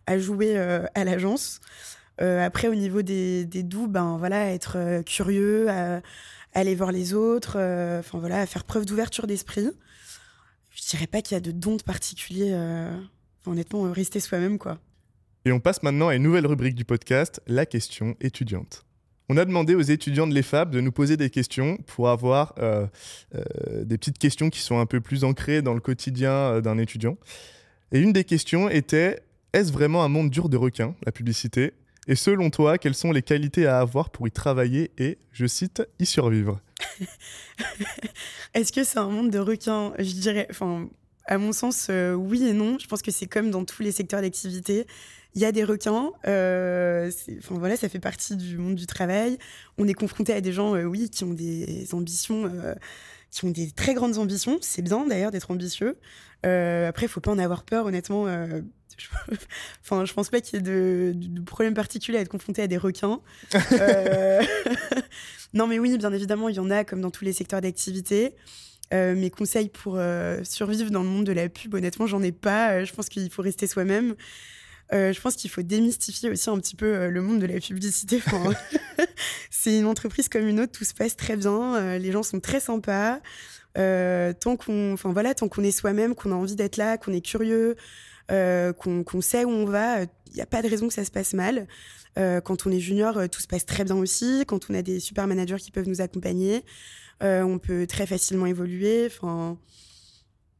à 0.08 0.18
jouer 0.18 0.58
euh, 0.58 0.86
à 0.96 1.04
l'agence. 1.04 1.62
Euh, 2.22 2.46
après, 2.46 2.68
au 2.68 2.76
niveau 2.76 3.02
des, 3.02 3.46
doux, 3.46 3.88
ben 3.88 4.18
voilà, 4.18 4.54
être 4.54 4.78
euh, 4.78 5.02
curieux, 5.02 5.70
à- 5.70 6.02
aller 6.54 6.76
voir 6.76 6.92
les 6.92 7.14
autres, 7.14 7.56
euh, 7.58 8.00
enfin 8.00 8.20
voilà, 8.20 8.42
à 8.42 8.46
faire 8.46 8.64
preuve 8.64 8.86
d'ouverture 8.86 9.26
d'esprit. 9.26 9.70
Je 10.76 10.90
dirais 10.90 11.08
pas 11.08 11.22
qu'il 11.22 11.36
y 11.36 11.38
a 11.38 11.42
de 11.42 11.52
dons 11.52 11.78
euh, 11.88 12.92
enfin, 13.42 13.52
honnêtement, 13.52 13.92
rester 13.92 14.20
soi-même, 14.20 14.60
quoi. 14.60 14.78
Et 15.46 15.52
on 15.52 15.60
passe 15.60 15.84
maintenant 15.84 16.08
à 16.10 16.16
une 16.16 16.24
nouvelle 16.24 16.46
rubrique 16.46 16.76
du 16.76 16.86
podcast, 16.86 17.42
la 17.48 17.66
question 17.66 18.16
étudiante. 18.22 18.86
On 19.30 19.38
a 19.38 19.46
demandé 19.46 19.74
aux 19.74 19.82
étudiants 19.82 20.28
de 20.28 20.34
l'EFAB 20.34 20.72
de 20.72 20.82
nous 20.82 20.92
poser 20.92 21.18
des 21.18 21.30
questions 21.30 21.78
pour 21.88 22.10
avoir 22.10 22.54
des 23.34 23.98
petites 23.98 24.18
questions 24.18 24.50
qui 24.50 24.60
sont 24.60 24.80
un 24.80 24.86
peu 24.86 25.02
plus 25.02 25.24
ancrées 25.24 25.62
dans 25.62 25.74
le 25.74 25.80
quotidien 25.80 26.62
d'un 26.62 26.78
étudiant. 26.78 27.18
Et 27.92 28.00
une 28.00 28.14
des 28.14 28.26
questions 28.26 28.70
était 28.70 29.22
est-ce 29.54 29.72
vraiment 29.72 30.04
un 30.04 30.10
monde 30.10 30.30
dur 30.30 30.50
de 30.50 30.58
requins, 30.58 30.96
la 31.06 31.12
publicité? 31.12 31.74
Et 32.08 32.16
selon 32.16 32.50
toi, 32.50 32.78
quelles 32.78 32.96
sont 32.96 33.12
les 33.12 33.22
qualités 33.22 33.66
à 33.66 33.80
avoir 33.80 34.10
pour 34.10 34.28
y 34.28 34.32
travailler 34.32 34.92
et, 34.98 35.18
je 35.32 35.46
cite, 35.46 35.84
y 36.00 36.06
survivre 36.06 36.60
Est-ce 38.54 38.74
que 38.74 38.84
c'est 38.84 39.00
un 39.00 39.10
monde 39.10 39.30
de 39.30 39.40
requins? 39.40 39.94
Je 39.98 40.14
dirais, 40.14 40.48
enfin, 40.50 40.90
à 41.26 41.38
mon 41.38 41.54
sens, 41.54 41.88
euh, 41.90 42.14
oui 42.14 42.46
et 42.46 42.54
non. 42.54 42.78
Je 42.80 42.88
pense 42.88 43.02
que 43.02 43.12
c'est 43.12 43.28
comme 43.28 43.52
dans 43.52 43.64
tous 43.64 43.82
les 43.82 43.92
secteurs 43.92 44.22
d'activité. 44.22 44.86
Il 45.36 45.42
y 45.42 45.46
a 45.46 45.52
des 45.52 45.64
requins. 45.64 46.12
Euh, 46.28 47.10
voilà, 47.50 47.78
ça 47.78 47.90
fait 47.90 48.00
partie 48.00 48.36
du 48.36 48.58
monde 48.58 48.76
du 48.76 48.86
travail. 48.86 49.38
On 49.78 49.88
est 49.88 49.94
confronté 49.94 50.34
à 50.34 50.42
des 50.42 50.52
gens, 50.52 50.76
euh, 50.76 50.84
oui, 50.84 51.10
qui 51.10 51.24
ont 51.24 51.34
des 51.34 51.88
ambitions, 51.94 52.52
qui 53.32 53.46
ont 53.46 53.50
des 53.50 53.72
très 53.72 53.94
grandes 53.94 54.18
ambitions. 54.18 54.58
C'est 54.62 54.82
bien 54.82 55.08
d'ailleurs 55.08 55.32
d'être 55.32 55.50
ambitieux. 55.52 55.98
après, 56.44 57.06
il 57.06 57.10
faut 57.10 57.22
pas 57.22 57.32
en 57.32 57.40
avoir 57.40 57.64
peur, 57.64 57.86
honnêtement. 57.86 58.28
Je... 59.30 59.36
enfin, 59.82 60.06
je 60.06 60.14
pense 60.14 60.30
pas 60.30 60.42
qu'il 60.42 60.56
y 60.56 60.60
ait 60.60 60.62
de, 60.62 61.14
de, 61.16 61.42
problème 61.42 61.74
particulier 61.74 62.18
à 62.18 62.22
être 62.22 62.30
confronté 62.30 62.62
à 62.62 62.68
des 62.68 62.78
requins. 62.78 63.22
non, 65.54 65.68
mais 65.68 65.80
oui, 65.80 65.98
bien 65.98 66.14
évidemment, 66.14 66.50
il 66.50 66.56
y 66.56 66.60
en 66.60 66.70
a, 66.70 66.84
comme 66.84 67.02
dans 67.02 67.12
tous 67.12 67.26
les 67.26 67.34
secteurs 67.34 67.62
d'activité. 67.62 68.36
Euh, 68.94 69.16
mes 69.16 69.32
conseils 69.32 69.70
pour 69.70 69.96
euh, 69.98 70.44
survivre 70.44 70.92
dans 70.92 71.02
le 71.02 71.10
monde 71.10 71.26
de 71.26 71.32
la 71.32 71.50
pub, 71.50 71.74
honnêtement, 71.74 72.06
j'en 72.06 72.22
ai 72.22 72.32
pas. 72.32 72.74
Euh, 72.74 72.86
je 72.86 72.94
pense 72.94 73.10
qu'il 73.10 73.30
faut 73.32 73.42
rester 73.42 73.66
soi-même. 73.66 74.16
je 74.92 75.20
pense 75.20 75.36
qu'il 75.36 75.50
faut 75.50 75.64
démystifier 75.64 76.30
aussi 76.30 76.50
un 76.52 76.58
petit 76.60 76.76
peu 76.76 77.08
le 77.10 77.22
monde 77.22 77.40
de 77.40 77.48
la 77.48 77.60
publicité. 77.60 78.22
c'est 79.50 79.80
une 79.80 79.88
entreprise 79.88 80.30
comme 80.30 80.48
une 80.48 80.60
autre, 80.60 80.72
tout 80.72 80.84
se 80.84 80.94
passe 80.94 81.16
très 81.16 81.36
bien, 81.36 81.98
les 81.98 82.12
gens 82.12 82.22
sont 82.22 82.40
très 82.40 82.60
sympas. 82.60 83.20
tant 83.76 84.56
qu'on, 84.56 84.94
enfin 84.94 85.12
voilà, 85.12 85.34
tant 85.34 85.48
qu'on 85.48 85.64
est 85.64 85.72
soi-même, 85.72 86.14
qu'on 86.14 86.32
a 86.32 86.36
envie 86.36 86.56
d'être 86.56 86.78
là, 86.78 86.98
qu'on 86.98 87.12
est 87.12 87.26
curieux, 87.26 87.76
qu'on 88.30 89.22
sait 89.22 89.46
où 89.46 89.50
on 89.50 89.66
va, 89.66 90.04
il 90.04 90.36
n'y 90.36 90.42
a 90.42 90.46
pas 90.46 90.62
de 90.62 90.68
raison 90.68 90.88
que 90.88 90.94
ça 90.94 91.06
se 91.06 91.12
passe 91.12 91.34
mal. 91.34 91.68
quand 92.16 92.66
on 92.66 92.72
est 92.72 92.80
junior, 92.80 93.30
tout 93.30 93.42
se 93.42 93.48
passe 93.48 93.66
très 93.66 93.84
bien 93.84 93.96
aussi. 93.96 94.44
Quand 94.48 94.70
on 94.70 94.74
a 94.74 94.82
des 94.82 95.00
super 95.00 95.28
managers 95.28 95.58
qui 95.58 95.72
peuvent 95.72 95.88
nous 95.88 96.02
accompagner, 96.02 96.64
euh, 97.24 97.42
on 97.44 97.60
peut 97.60 97.88
très 97.88 98.06
facilement 98.06 98.46
évoluer. 98.46 99.06
Enfin, 99.08 99.58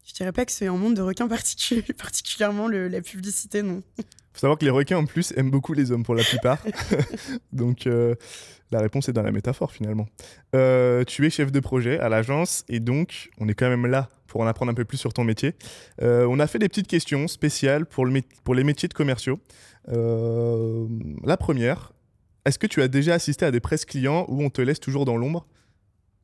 je 0.06 0.14
dirais 0.14 0.32
pas 0.32 0.46
que 0.46 0.52
c'est 0.52 0.68
un 0.68 0.78
monde 0.78 0.96
de 0.96 1.02
requins 1.02 1.28
particulièrement 1.98 2.68
la 2.68 3.02
publicité, 3.02 3.62
non. 3.62 3.84
Faut 4.34 4.40
savoir 4.40 4.58
que 4.58 4.66
les 4.66 4.72
requins 4.72 4.98
en 4.98 5.06
plus 5.06 5.34
aiment 5.38 5.52
beaucoup 5.52 5.74
les 5.74 5.92
hommes 5.92 6.04
pour 6.04 6.16
la 6.16 6.24
plupart. 6.24 6.64
donc 7.54 7.88
euh, 7.88 8.16
la 8.72 8.80
réponse 8.80 9.10
est 9.10 9.14
dans 9.14 9.24
la 9.24 9.32
métaphore 9.32 9.72
finalement. 9.72 10.08
Euh, 10.56 11.04
tu 11.04 11.26
es 11.26 11.30
chef 11.30 11.52
de 11.52 11.60
projet 11.60 12.00
à 12.00 12.10
l'agence 12.10 12.66
et 12.68 12.80
donc 12.80 13.30
on 13.40 13.48
est 13.48 13.54
quand 13.54 13.70
même 13.70 13.86
là 13.86 14.10
pour 14.28 14.42
en 14.42 14.48
apprendre 14.48 14.72
un 14.72 14.76
peu 14.76 14.86
plus 14.86 14.98
sur 14.98 15.14
ton 15.14 15.24
métier. 15.24 15.54
on 16.02 16.40
a 16.40 16.48
fait 16.48 16.58
des 16.58 16.68
petites 16.68 16.88
questions 16.88 17.28
spéciales 17.28 17.86
pour, 17.86 18.08
pour 18.44 18.56
les 18.56 18.64
métiers 18.64 18.90
de 18.90 18.94
commerciaux. 18.96 19.40
la 19.88 21.38
première, 21.38 21.94
est-ce 22.46 22.60
que 22.60 22.68
tu 22.68 22.82
as 22.82 22.88
déjà 22.88 23.14
assisté 23.14 23.46
à 23.46 23.52
des 23.52 23.60
presses 23.62 23.86
clients 23.86 24.26
où 24.28 24.44
on 24.44 24.50
te 24.50 24.62
laisse 24.62 24.80
toujours 24.80 25.06
dans 25.06 25.18
l'ombre 25.18 25.46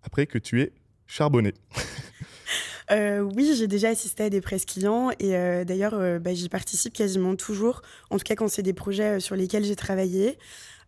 après 0.02 0.26
que 0.26 0.38
tu 0.38 0.62
es 0.62 0.74
charbonné? 1.06 1.54
Euh, 2.92 3.20
oui, 3.20 3.54
j'ai 3.56 3.68
déjà 3.68 3.90
assisté 3.90 4.24
à 4.24 4.30
des 4.30 4.42
presses 4.42 4.66
clients 4.66 5.12
et 5.20 5.36
euh, 5.36 5.64
d'ailleurs, 5.64 5.94
euh, 5.94 6.18
bah, 6.18 6.34
j'y 6.34 6.50
participe 6.50 6.94
quasiment 6.94 7.36
toujours, 7.36 7.82
en 8.10 8.18
tout 8.18 8.24
cas 8.24 8.36
quand 8.36 8.48
c'est 8.48 8.64
des 8.64 8.74
projets 8.74 9.20
sur 9.20 9.36
lesquels 9.36 9.64
j'ai 9.64 9.76
travaillé. 9.76 10.40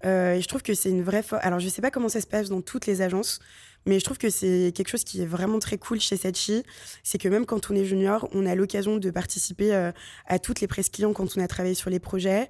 et 0.04 0.40
je 0.42 0.48
trouve 0.48 0.64
que 0.64 0.74
c'est 0.74 0.90
une 0.90 1.04
vraie. 1.04 1.24
Alors, 1.42 1.60
je 1.60 1.66
ne 1.66 1.70
sais 1.70 1.82
pas 1.82 1.92
comment 1.92 2.10
ça 2.10 2.22
se 2.22 2.28
passe 2.28 2.50
dans 2.50 2.62
toutes 2.62 2.88
les 2.88 3.02
agences, 3.04 3.40
mais 3.86 4.00
je 4.00 4.04
trouve 4.04 4.18
que 4.18 4.32
c'est 4.32 4.74
quelque 4.76 4.90
chose 4.90 5.04
qui 5.04 5.22
est 5.22 5.26
vraiment 5.28 5.60
très 5.60 5.78
cool 5.78 6.00
chez 6.00 6.18
Sachi. 6.18 6.64
C'est 7.04 7.20
que 7.20 7.28
même 7.28 7.46
quand 7.46 7.70
on 7.70 7.76
est 7.76 7.86
junior, 7.86 8.28
on 8.34 8.48
a 8.48 8.56
l'occasion 8.56 8.98
de 8.98 9.12
participer 9.12 9.92
à 10.28 10.40
toutes 10.40 10.60
les 10.60 10.68
presses 10.68 10.90
clients 10.90 11.14
quand 11.14 11.38
on 11.38 11.42
a 11.42 11.48
travaillé 11.48 11.76
sur 11.76 11.92
les 11.92 12.00
projets. 12.00 12.50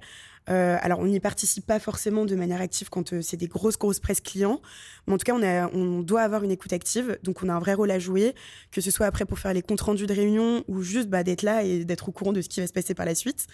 Euh, 0.50 0.76
alors, 0.80 0.98
on 0.98 1.06
n'y 1.06 1.20
participe 1.20 1.66
pas 1.66 1.78
forcément 1.78 2.24
de 2.24 2.34
manière 2.34 2.60
active 2.60 2.88
quand 2.90 3.12
euh, 3.12 3.22
c'est 3.22 3.36
des 3.36 3.46
grosses, 3.46 3.78
grosses 3.78 4.00
presses 4.00 4.20
clients. 4.20 4.60
Mais 5.06 5.14
en 5.14 5.18
tout 5.18 5.24
cas, 5.24 5.34
on 5.34 6.00
doit 6.00 6.22
avoir 6.22 6.42
une 6.42 6.50
écoute 6.50 6.72
active. 6.72 7.18
Donc, 7.22 7.42
on 7.42 7.48
a 7.48 7.52
un 7.52 7.60
vrai 7.60 7.74
rôle 7.74 7.90
à 7.90 7.98
jouer, 7.98 8.34
que 8.70 8.80
ce 8.80 8.90
soit 8.90 9.06
après 9.06 9.24
pour 9.24 9.38
faire 9.38 9.52
les 9.52 9.62
comptes 9.62 9.80
rendus 9.80 10.06
de 10.06 10.14
réunion 10.14 10.64
ou 10.68 10.82
juste 10.82 11.08
bah, 11.08 11.22
d'être 11.22 11.42
là 11.42 11.62
et 11.62 11.84
d'être 11.84 12.08
au 12.08 12.12
courant 12.12 12.32
de 12.32 12.40
ce 12.40 12.48
qui 12.48 12.60
va 12.60 12.66
se 12.66 12.72
passer 12.72 12.94
par 12.94 13.06
la 13.06 13.14
suite. 13.14 13.46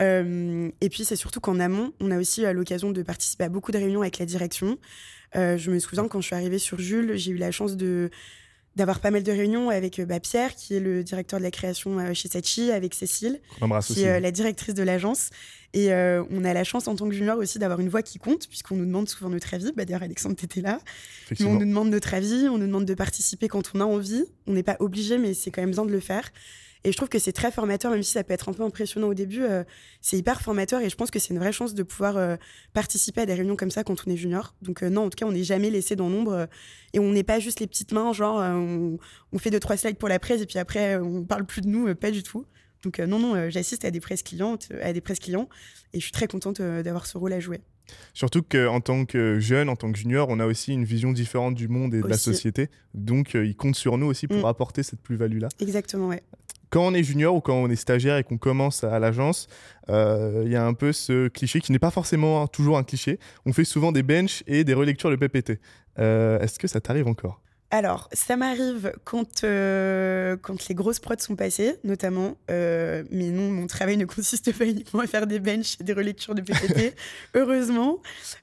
Euh, 0.00 0.70
et 0.80 0.88
puis, 0.88 1.04
c'est 1.04 1.16
surtout 1.16 1.40
qu'en 1.40 1.58
amont, 1.60 1.92
on 2.00 2.10
a 2.10 2.18
aussi 2.18 2.42
l'occasion 2.52 2.90
de 2.90 3.02
participer 3.02 3.44
à 3.44 3.48
beaucoup 3.48 3.72
de 3.72 3.78
réunions 3.78 4.02
avec 4.02 4.18
la 4.18 4.26
direction. 4.26 4.78
je 5.34 5.70
me 5.70 5.78
souviens 5.78 6.08
quand 6.08 6.20
je 6.20 6.26
suis 6.26 6.36
arrivée 6.36 6.58
sur 6.58 6.78
Jules, 6.78 7.16
j'ai 7.16 7.32
eu 7.32 7.36
la 7.36 7.50
chance 7.50 7.76
de 7.76 8.10
d'avoir 8.78 9.00
pas 9.00 9.10
mal 9.10 9.22
de 9.22 9.32
réunions 9.32 9.68
avec 9.68 10.00
bah, 10.00 10.20
Pierre, 10.20 10.54
qui 10.54 10.74
est 10.74 10.80
le 10.80 11.04
directeur 11.04 11.38
de 11.38 11.44
la 11.44 11.50
création 11.50 12.14
chez 12.14 12.28
Sachi, 12.28 12.70
avec 12.70 12.94
Cécile, 12.94 13.40
qui 13.86 14.02
est 14.02 14.20
la 14.20 14.30
directrice 14.30 14.74
de 14.74 14.82
l'agence. 14.82 15.30
Et 15.74 15.92
euh, 15.92 16.24
on 16.30 16.44
a 16.44 16.54
la 16.54 16.64
chance 16.64 16.88
en 16.88 16.96
tant 16.96 17.08
que 17.08 17.14
junior 17.14 17.36
aussi 17.36 17.58
d'avoir 17.58 17.80
une 17.80 17.90
voix 17.90 18.02
qui 18.02 18.18
compte, 18.18 18.48
puisqu'on 18.48 18.76
nous 18.76 18.86
demande 18.86 19.08
souvent 19.08 19.28
notre 19.28 19.52
avis. 19.52 19.70
Bah, 19.76 19.84
D'ailleurs, 19.84 20.02
Alexandre, 20.02 20.36
t'étais 20.36 20.62
là. 20.62 20.80
on 21.40 21.54
nous 21.54 21.58
demande 21.58 21.90
notre 21.90 22.14
avis, 22.14 22.48
on 22.48 22.56
nous 22.56 22.66
demande 22.66 22.86
de 22.86 22.94
participer 22.94 23.48
quand 23.48 23.72
on 23.74 23.80
a 23.80 23.84
envie. 23.84 24.24
On 24.46 24.52
n'est 24.52 24.62
pas 24.62 24.76
obligé, 24.80 25.18
mais 25.18 25.34
c'est 25.34 25.50
quand 25.50 25.60
même 25.60 25.70
besoin 25.70 25.84
de 25.84 25.92
le 25.92 26.00
faire. 26.00 26.30
Et 26.84 26.92
je 26.92 26.96
trouve 26.96 27.08
que 27.08 27.18
c'est 27.18 27.32
très 27.32 27.50
formateur, 27.50 27.90
même 27.90 28.02
si 28.02 28.12
ça 28.12 28.24
peut 28.24 28.32
être 28.32 28.48
un 28.48 28.52
peu 28.52 28.62
impressionnant 28.62 29.08
au 29.08 29.14
début. 29.14 29.42
Euh, 29.42 29.64
c'est 30.00 30.16
hyper 30.16 30.40
formateur 30.40 30.80
et 30.80 30.88
je 30.88 30.96
pense 30.96 31.10
que 31.10 31.18
c'est 31.18 31.34
une 31.34 31.40
vraie 31.40 31.52
chance 31.52 31.74
de 31.74 31.82
pouvoir 31.82 32.16
euh, 32.16 32.36
participer 32.72 33.22
à 33.22 33.26
des 33.26 33.34
réunions 33.34 33.56
comme 33.56 33.70
ça 33.70 33.84
quand 33.84 33.96
on 34.06 34.10
est 34.10 34.16
junior. 34.16 34.54
Donc 34.62 34.82
non, 34.82 35.06
en 35.06 35.10
tout 35.10 35.16
cas, 35.16 35.26
on 35.26 35.32
n'est 35.32 35.44
jamais 35.44 35.70
laissé 35.70 35.96
dans 35.96 36.08
l'ombre 36.08 36.48
et 36.92 36.98
on 36.98 37.10
n'est 37.12 37.24
pas 37.24 37.40
juste 37.40 37.60
les 37.60 37.66
petites 37.66 37.92
mains, 37.92 38.12
genre 38.12 38.38
on, 38.38 38.98
on, 39.32 39.38
fait 39.38 39.50
deux 39.50 39.60
trois 39.60 39.76
slides 39.76 39.96
pour 39.96 40.08
la 40.08 40.18
presse 40.18 40.40
et 40.40 40.46
puis 40.46 40.58
après 40.58 40.96
on 40.96 41.24
parle 41.24 41.44
plus 41.44 41.60
de 41.60 41.68
nous, 41.68 41.94
pas 41.94 42.10
du 42.10 42.22
tout. 42.22 42.46
Donc 42.84 43.00
euh, 43.00 43.06
non, 43.06 43.18
non, 43.18 43.34
euh, 43.34 43.50
j'assiste 43.50 43.84
à 43.84 43.90
des 43.90 44.00
presses 44.00 44.22
clientes, 44.22 44.68
à 44.82 44.92
des 44.92 45.00
presses 45.00 45.18
clients, 45.18 45.48
et 45.92 45.98
je 45.98 46.04
suis 46.04 46.12
très 46.12 46.26
contente 46.26 46.60
euh, 46.60 46.82
d'avoir 46.82 47.06
ce 47.06 47.18
rôle 47.18 47.32
à 47.32 47.40
jouer. 47.40 47.60
Surtout 48.12 48.42
qu'en 48.42 48.80
tant 48.80 49.06
que 49.06 49.38
jeune, 49.40 49.70
en 49.70 49.76
tant 49.76 49.90
que 49.90 49.98
junior, 49.98 50.28
on 50.28 50.40
a 50.40 50.46
aussi 50.46 50.74
une 50.74 50.84
vision 50.84 51.12
différente 51.12 51.54
du 51.54 51.68
monde 51.68 51.94
et 51.94 52.02
de 52.02 52.06
la 52.06 52.18
société. 52.18 52.68
Donc, 52.92 53.32
ils 53.32 53.56
comptent 53.56 53.76
sur 53.76 53.96
nous 53.96 54.04
aussi 54.04 54.26
pour 54.26 54.42
mm. 54.42 54.44
apporter 54.44 54.82
cette 54.82 55.00
plus-value-là. 55.00 55.48
Exactement, 55.58 56.08
ouais. 56.08 56.22
Quand 56.70 56.86
on 56.86 56.94
est 56.94 57.02
junior 57.02 57.34
ou 57.34 57.40
quand 57.40 57.54
on 57.54 57.68
est 57.68 57.76
stagiaire 57.76 58.16
et 58.16 58.24
qu'on 58.24 58.38
commence 58.38 58.84
à 58.84 58.98
l'agence, 58.98 59.48
il 59.88 60.48
y 60.48 60.56
a 60.56 60.64
un 60.64 60.74
peu 60.74 60.92
ce 60.92 61.28
cliché 61.28 61.60
qui 61.60 61.72
n'est 61.72 61.78
pas 61.78 61.90
forcément 61.90 62.46
toujours 62.46 62.76
un 62.76 62.84
cliché. 62.84 63.18
On 63.46 63.52
fait 63.52 63.64
souvent 63.64 63.92
des 63.92 64.02
benches 64.02 64.42
et 64.46 64.64
des 64.64 64.74
relectures 64.74 65.10
de 65.10 65.16
PPT. 65.16 65.60
Est-ce 65.96 66.58
que 66.58 66.68
ça 66.68 66.80
t'arrive 66.80 67.06
encore? 67.06 67.40
Alors, 67.70 68.08
ça 68.14 68.36
m'arrive 68.36 68.92
quand, 69.04 69.44
euh, 69.44 70.38
quand 70.40 70.68
les 70.68 70.74
grosses 70.74 71.00
prods 71.00 71.18
sont 71.18 71.36
passées, 71.36 71.76
notamment. 71.84 72.38
Euh, 72.50 73.04
mais 73.10 73.28
non, 73.28 73.50
mon 73.50 73.66
travail 73.66 73.98
ne 73.98 74.06
consiste 74.06 74.56
pas 74.56 74.64
uniquement 74.64 75.00
à 75.00 75.06
faire 75.06 75.26
des 75.26 75.38
benches 75.38 75.76
et 75.78 75.84
des 75.84 75.92
relectures 75.92 76.34
de 76.34 76.40
PPT, 76.40 76.94
heureusement. 77.34 78.00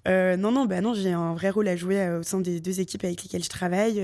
Euh, 0.07 0.37
non, 0.37 0.51
non, 0.51 0.65
bah 0.65 0.81
non, 0.81 0.93
j'ai 0.93 1.11
un 1.11 1.33
vrai 1.33 1.49
rôle 1.49 1.67
à 1.67 1.75
jouer 1.75 2.07
au 2.09 2.21
sein 2.21 2.39
des 2.39 2.59
deux 2.59 2.79
équipes 2.79 3.03
avec 3.03 3.23
lesquelles 3.23 3.43
je 3.43 3.49
travaille. 3.49 3.99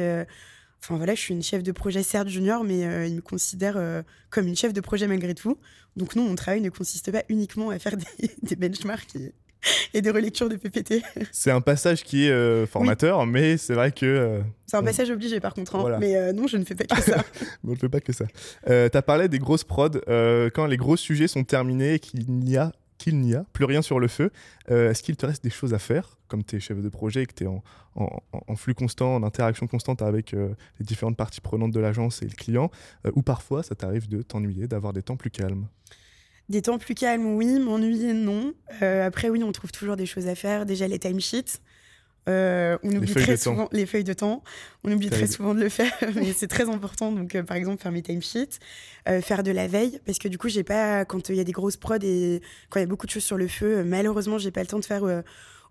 Enfin 0.83 0.97
voilà, 0.97 1.13
je 1.13 1.21
suis 1.21 1.33
une 1.33 1.43
chef 1.43 1.61
de 1.63 1.71
projet 1.71 2.01
certes 2.03 2.27
junior, 2.27 2.63
mais 2.63 2.79
ils 3.07 3.15
me 3.15 3.21
considèrent 3.21 4.03
comme 4.29 4.47
une 4.47 4.55
chef 4.55 4.73
de 4.73 4.81
projet 4.81 5.07
malgré 5.07 5.35
tout. 5.35 5.57
Donc 5.95 6.15
non, 6.15 6.23
mon 6.23 6.35
travail 6.35 6.61
ne 6.61 6.69
consiste 6.69 7.11
pas 7.11 7.23
uniquement 7.29 7.69
à 7.69 7.79
faire 7.79 7.97
des, 8.19 8.31
des 8.41 8.55
benchmarks 8.55 9.15
et, 9.15 9.33
et 9.93 10.01
des 10.01 10.09
relectures 10.11 10.49
de 10.49 10.55
PPT. 10.55 11.03
C'est 11.31 11.51
un 11.51 11.61
passage 11.61 12.03
qui 12.03 12.25
est 12.25 12.31
euh, 12.31 12.65
formateur, 12.65 13.25
mais 13.25 13.57
c'est 13.57 13.73
vrai 13.73 13.91
que. 13.91 14.05
Euh, 14.05 14.41
c'est 14.65 14.77
un 14.77 14.83
passage 14.83 15.09
obligé 15.09 15.39
par 15.39 15.53
contre, 15.53 15.75
hein. 15.75 15.97
mais 15.99 16.15
euh, 16.15 16.33
non, 16.33 16.47
je 16.47 16.57
ne 16.57 16.63
fais 16.63 16.75
pas 16.75 16.85
que 16.85 17.01
ça. 17.01 17.23
on 17.67 17.71
ne 17.71 17.75
fait 17.75 17.89
pas 17.89 17.99
que 17.99 18.13
ça. 18.13 18.25
tu 18.65 18.71
as 18.71 19.01
parlé 19.01 19.27
des 19.27 19.39
grosses 19.39 19.63
prods. 19.63 19.89
quand 20.07 20.65
les 20.65 20.77
gros 20.77 20.97
sujets 20.97 21.27
sont 21.27 21.43
terminés 21.43 21.95
et 21.95 21.99
qu'il 21.99 22.29
n'y 22.31 22.57
a 22.57 22.71
qu'il 23.03 23.19
n'y 23.19 23.35
a 23.35 23.45
plus 23.53 23.65
rien 23.65 23.81
sur 23.81 23.99
le 23.99 24.07
feu, 24.07 24.31
est-ce 24.67 25.03
qu'il 25.03 25.17
te 25.17 25.25
reste 25.25 25.43
des 25.43 25.49
choses 25.49 25.73
à 25.73 25.79
faire, 25.79 26.17
comme 26.27 26.43
tu 26.43 26.55
es 26.55 26.59
chef 26.59 26.81
de 26.81 26.89
projet 26.89 27.23
et 27.23 27.25
que 27.25 27.33
tu 27.33 27.43
es 27.43 27.47
en, 27.47 28.55
flux 28.55 28.73
constant, 28.73 29.15
en 29.15 29.23
interaction 29.23 29.67
constante 29.67 30.01
avec 30.01 30.31
les 30.31 30.85
différentes 30.85 31.17
parties 31.17 31.41
prenantes 31.41 31.71
de 31.71 31.79
l'agence 31.79 32.21
et 32.21 32.25
le 32.25 32.35
client, 32.35 32.69
ou 33.13 33.21
parfois 33.21 33.63
ça 33.63 33.75
t'arrive 33.75 34.07
de 34.07 34.21
t'ennuyer, 34.21 34.67
d'avoir 34.67 34.93
des 34.93 35.01
temps 35.01 35.17
plus 35.17 35.31
calmes? 35.31 35.67
Des 36.51 36.61
temps 36.61 36.77
plus 36.77 36.95
calmes, 36.95 37.35
oui. 37.35 37.59
M'ennuyer, 37.59 38.11
non. 38.11 38.53
Euh, 38.81 39.07
après, 39.07 39.29
oui, 39.29 39.41
on 39.41 39.53
trouve 39.53 39.71
toujours 39.71 39.95
des 39.95 40.05
choses 40.05 40.27
à 40.27 40.35
faire. 40.35 40.65
Déjà, 40.65 40.85
les 40.85 40.99
timesheets. 40.99 41.61
Euh, 42.29 42.77
on 42.83 42.95
oublie 42.95 43.13
très 43.13 43.37
souvent 43.37 43.67
les 43.71 43.85
feuilles 43.85 44.03
de 44.03 44.13
temps. 44.13 44.43
On 44.83 44.91
oublie 44.91 45.09
très 45.09 45.27
souvent 45.27 45.55
de 45.55 45.61
le 45.61 45.69
faire, 45.69 45.91
mais 46.15 46.33
c'est 46.33 46.47
très 46.47 46.69
important. 46.69 47.11
Donc, 47.11 47.35
euh, 47.35 47.43
par 47.43 47.57
exemple, 47.57 47.81
faire 47.81 47.91
mes 47.91 48.01
timesheets, 48.01 48.59
faire 49.21 49.43
de 49.43 49.51
la 49.51 49.67
veille, 49.67 49.99
parce 50.05 50.19
que 50.19 50.27
du 50.27 50.37
coup, 50.37 50.49
j'ai 50.49 50.63
pas 50.63 51.05
quand 51.05 51.29
il 51.29 51.35
y 51.35 51.39
a 51.39 51.43
des 51.43 51.51
grosses 51.51 51.77
prods 51.77 51.95
et 52.03 52.41
quand 52.69 52.79
il 52.79 52.83
y 52.83 52.85
a 52.85 52.87
beaucoup 52.87 53.07
de 53.07 53.11
choses 53.11 53.23
sur 53.23 53.37
le 53.37 53.47
feu, 53.47 53.83
malheureusement, 53.83 54.37
j'ai 54.37 54.51
pas 54.51 54.61
le 54.61 54.67
temps 54.67 54.79
de 54.79 54.85
faire 54.85 55.23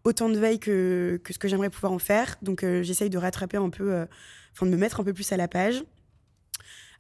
autant 0.05 0.29
de 0.29 0.39
veille 0.39 0.59
que, 0.59 1.21
que 1.23 1.33
ce 1.33 1.39
que 1.39 1.47
j'aimerais 1.47 1.71
pouvoir 1.71 1.93
en 1.93 1.99
faire. 1.99 2.37
Donc, 2.43 2.65
j'essaye 2.83 3.11
de 3.11 3.19
rattraper 3.19 3.57
un 3.57 3.71
peu, 3.71 4.07
enfin, 4.53 4.67
de 4.67 4.71
me 4.71 4.77
mettre 4.77 5.01
un 5.01 5.05
peu 5.05 5.13
plus 5.13 5.31
à 5.33 5.37
la 5.37 5.47
page. 5.47 5.85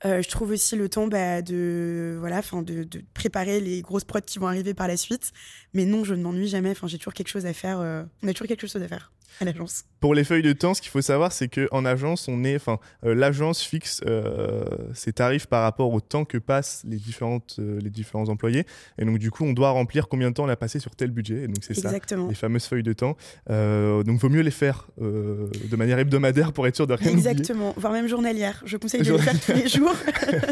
Euh, 0.04 0.22
je 0.22 0.28
trouve 0.28 0.50
aussi 0.50 0.76
le 0.76 0.88
temps 0.88 1.06
bah, 1.06 1.42
de, 1.42 2.16
voilà, 2.18 2.40
de, 2.40 2.84
de 2.84 3.04
préparer 3.12 3.60
les 3.60 3.82
grosses 3.82 4.04
prods 4.04 4.20
qui 4.20 4.38
vont 4.38 4.46
arriver 4.46 4.72
par 4.72 4.88
la 4.88 4.96
suite. 4.96 5.32
Mais 5.74 5.84
non, 5.84 6.04
je 6.04 6.14
ne 6.14 6.22
m'ennuie 6.22 6.48
jamais. 6.48 6.70
Enfin, 6.70 6.86
j'ai 6.86 6.98
toujours 6.98 7.12
quelque 7.12 7.28
chose 7.28 7.46
à 7.46 7.52
faire. 7.52 7.80
Euh, 7.80 8.02
on 8.22 8.28
a 8.28 8.32
toujours 8.32 8.48
quelque 8.48 8.66
chose 8.66 8.82
à 8.82 8.88
faire. 8.88 9.12
À 9.40 9.44
l'agence. 9.44 9.84
Pour 10.00 10.14
les 10.14 10.24
feuilles 10.24 10.42
de 10.42 10.52
temps, 10.52 10.72
ce 10.72 10.80
qu'il 10.80 10.90
faut 10.90 11.02
savoir, 11.02 11.30
c'est 11.32 11.48
qu'en 11.48 11.84
agence, 11.84 12.26
on 12.28 12.42
est, 12.42 12.56
enfin, 12.56 12.78
euh, 13.04 13.14
l'agence 13.14 13.62
fixe 13.62 14.00
euh, 14.06 14.64
ses 14.94 15.12
tarifs 15.12 15.46
par 15.46 15.62
rapport 15.62 15.92
au 15.92 16.00
temps 16.00 16.24
que 16.24 16.38
passent 16.38 16.82
les, 16.86 16.96
différentes, 16.96 17.56
euh, 17.58 17.78
les 17.82 17.90
différents 17.90 18.28
employés. 18.28 18.64
Et 18.98 19.04
donc, 19.04 19.18
du 19.18 19.30
coup, 19.30 19.44
on 19.44 19.52
doit 19.52 19.70
remplir 19.70 20.08
combien 20.08 20.30
de 20.30 20.34
temps 20.34 20.44
on 20.44 20.48
a 20.48 20.56
passé 20.56 20.80
sur 20.80 20.96
tel 20.96 21.10
budget. 21.10 21.44
Et 21.44 21.46
donc, 21.48 21.58
c'est 21.60 21.74
ça, 21.74 21.92
les 21.92 22.34
fameuses 22.34 22.64
feuilles 22.64 22.82
de 22.82 22.92
temps. 22.92 23.16
Donc, 23.48 24.18
vaut 24.18 24.28
mieux 24.28 24.40
les 24.40 24.50
faire 24.50 24.88
de 24.98 25.76
manière 25.76 25.98
hebdomadaire 25.98 26.52
pour 26.52 26.66
être 26.66 26.76
sûr 26.76 26.86
de 26.86 26.94
rien 26.94 27.12
oublier. 27.12 27.28
Exactement, 27.28 27.74
voire 27.76 27.92
même 27.92 28.08
journalière. 28.08 28.62
Je 28.64 28.76
conseille 28.76 29.02
de 29.02 29.12
le 29.12 29.18
faire 29.18 29.38
tous 29.38 29.52
les 29.52 29.68
jours. 29.68 29.94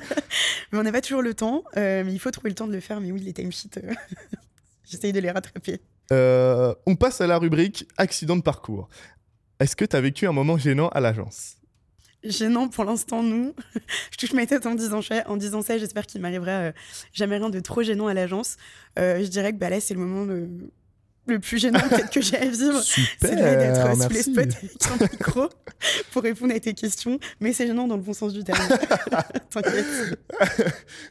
mais 0.72 0.78
on 0.78 0.82
n'a 0.82 0.92
pas 0.92 1.00
toujours 1.00 1.22
le 1.22 1.34
temps. 1.34 1.64
mais 1.76 2.12
il 2.12 2.18
faut 2.18 2.30
trouver 2.30 2.50
le 2.50 2.54
temps 2.54 2.68
de 2.68 2.72
le 2.72 2.80
faire. 2.80 3.00
Mais 3.00 3.12
oui, 3.12 3.20
les 3.20 3.32
timesheets, 3.32 3.80
j'essaye 4.90 5.12
de 5.12 5.20
les 5.20 5.30
rattraper. 5.30 5.80
Euh, 6.12 6.74
on 6.86 6.96
passe 6.96 7.20
à 7.20 7.26
la 7.26 7.38
rubrique 7.38 7.86
accident 7.96 8.36
de 8.36 8.42
parcours. 8.42 8.88
Est-ce 9.60 9.76
que 9.76 9.84
tu 9.84 9.96
as 9.96 10.00
vécu 10.00 10.26
un 10.26 10.32
moment 10.32 10.56
gênant 10.56 10.88
à 10.88 11.00
l'agence? 11.00 11.56
Gênant 12.24 12.68
pour 12.68 12.84
l'instant, 12.84 13.22
nous. 13.22 13.54
je 14.10 14.16
touche 14.16 14.32
ma 14.32 14.46
tête 14.46 14.66
en 14.66 14.74
disant, 14.74 15.02
ça- 15.02 15.28
en 15.28 15.36
disant 15.36 15.62
ça. 15.62 15.78
J'espère 15.78 16.06
qu'il 16.06 16.20
m'arrivera 16.20 16.50
euh, 16.50 16.72
jamais 17.12 17.36
rien 17.38 17.50
de 17.50 17.60
trop 17.60 17.82
gênant 17.82 18.06
à 18.08 18.14
l'agence. 18.14 18.56
Euh, 18.98 19.22
je 19.22 19.28
dirais 19.28 19.52
que 19.52 19.58
bah, 19.58 19.70
là, 19.70 19.80
c'est 19.80 19.94
le 19.94 20.00
moment 20.00 20.24
le, 20.24 20.48
le 21.28 21.38
plus 21.38 21.58
gênant 21.58 21.80
peut-être 21.80 22.10
que 22.10 22.20
j'ai 22.20 22.36
à 22.36 22.46
vivre. 22.46 22.80
C'est 22.82 23.34
d'être 23.36 24.02
sous 24.02 24.08
les 24.08 24.22
spots 24.22 24.40
avec 24.40 24.54
un 25.00 25.04
micro 25.12 25.48
pour 26.12 26.22
répondre 26.22 26.54
à 26.54 26.60
tes 26.60 26.74
questions. 26.74 27.18
Mais 27.40 27.52
c'est 27.52 27.66
gênant 27.66 27.86
dans 27.86 27.96
le 27.96 28.02
bon 28.02 28.12
sens 28.12 28.32
du 28.32 28.44
terme. 28.44 28.58
T'inquiète. 29.50 30.18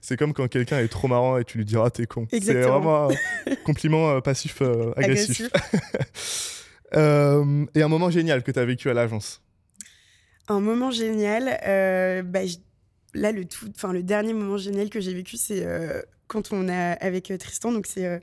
C'est 0.02 0.18
comme 0.18 0.34
quand 0.34 0.48
quelqu'un 0.48 0.80
est 0.80 0.88
trop 0.88 1.08
marrant 1.08 1.38
et 1.38 1.44
tu 1.44 1.58
lui 1.58 1.66
diras 1.66 1.90
t'es 1.90 2.06
con. 2.06 2.28
C'est 2.32 2.54
vraiment 2.54 3.10
un 3.10 3.56
compliment 3.66 4.10
euh, 4.10 4.20
passif 4.22 4.62
euh, 4.62 4.92
agressif. 4.96 5.50
Euh, 6.96 7.66
et 7.76 7.82
un 7.82 7.90
moment 7.90 8.10
génial 8.10 8.44
que 8.44 8.52
tu 8.52 8.60
as 8.60 8.64
vécu 8.64 8.90
à 8.90 8.94
l'agence? 8.94 9.42
Un 10.48 10.62
moment 10.62 10.90
génial. 10.90 11.60
euh, 11.68 12.22
bah, 12.24 12.40
là, 13.14 13.32
le, 13.32 13.46
tout, 13.46 13.68
enfin, 13.76 13.94
le 13.94 14.04
dernier 14.04 14.34
moment 14.34 14.58
génial 14.58 14.90
que 14.90 15.00
j'ai 15.00 15.14
vécu, 15.14 15.38
c'est 15.38 15.66
euh, 15.66 16.02
quand 16.28 16.52
on 16.52 16.68
a 16.70 16.94
avec 16.94 17.32
euh, 17.32 17.38
Tristan. 17.38 17.72
Donc, 17.72 17.88
c'est 17.88 18.06
euh, 18.06 18.20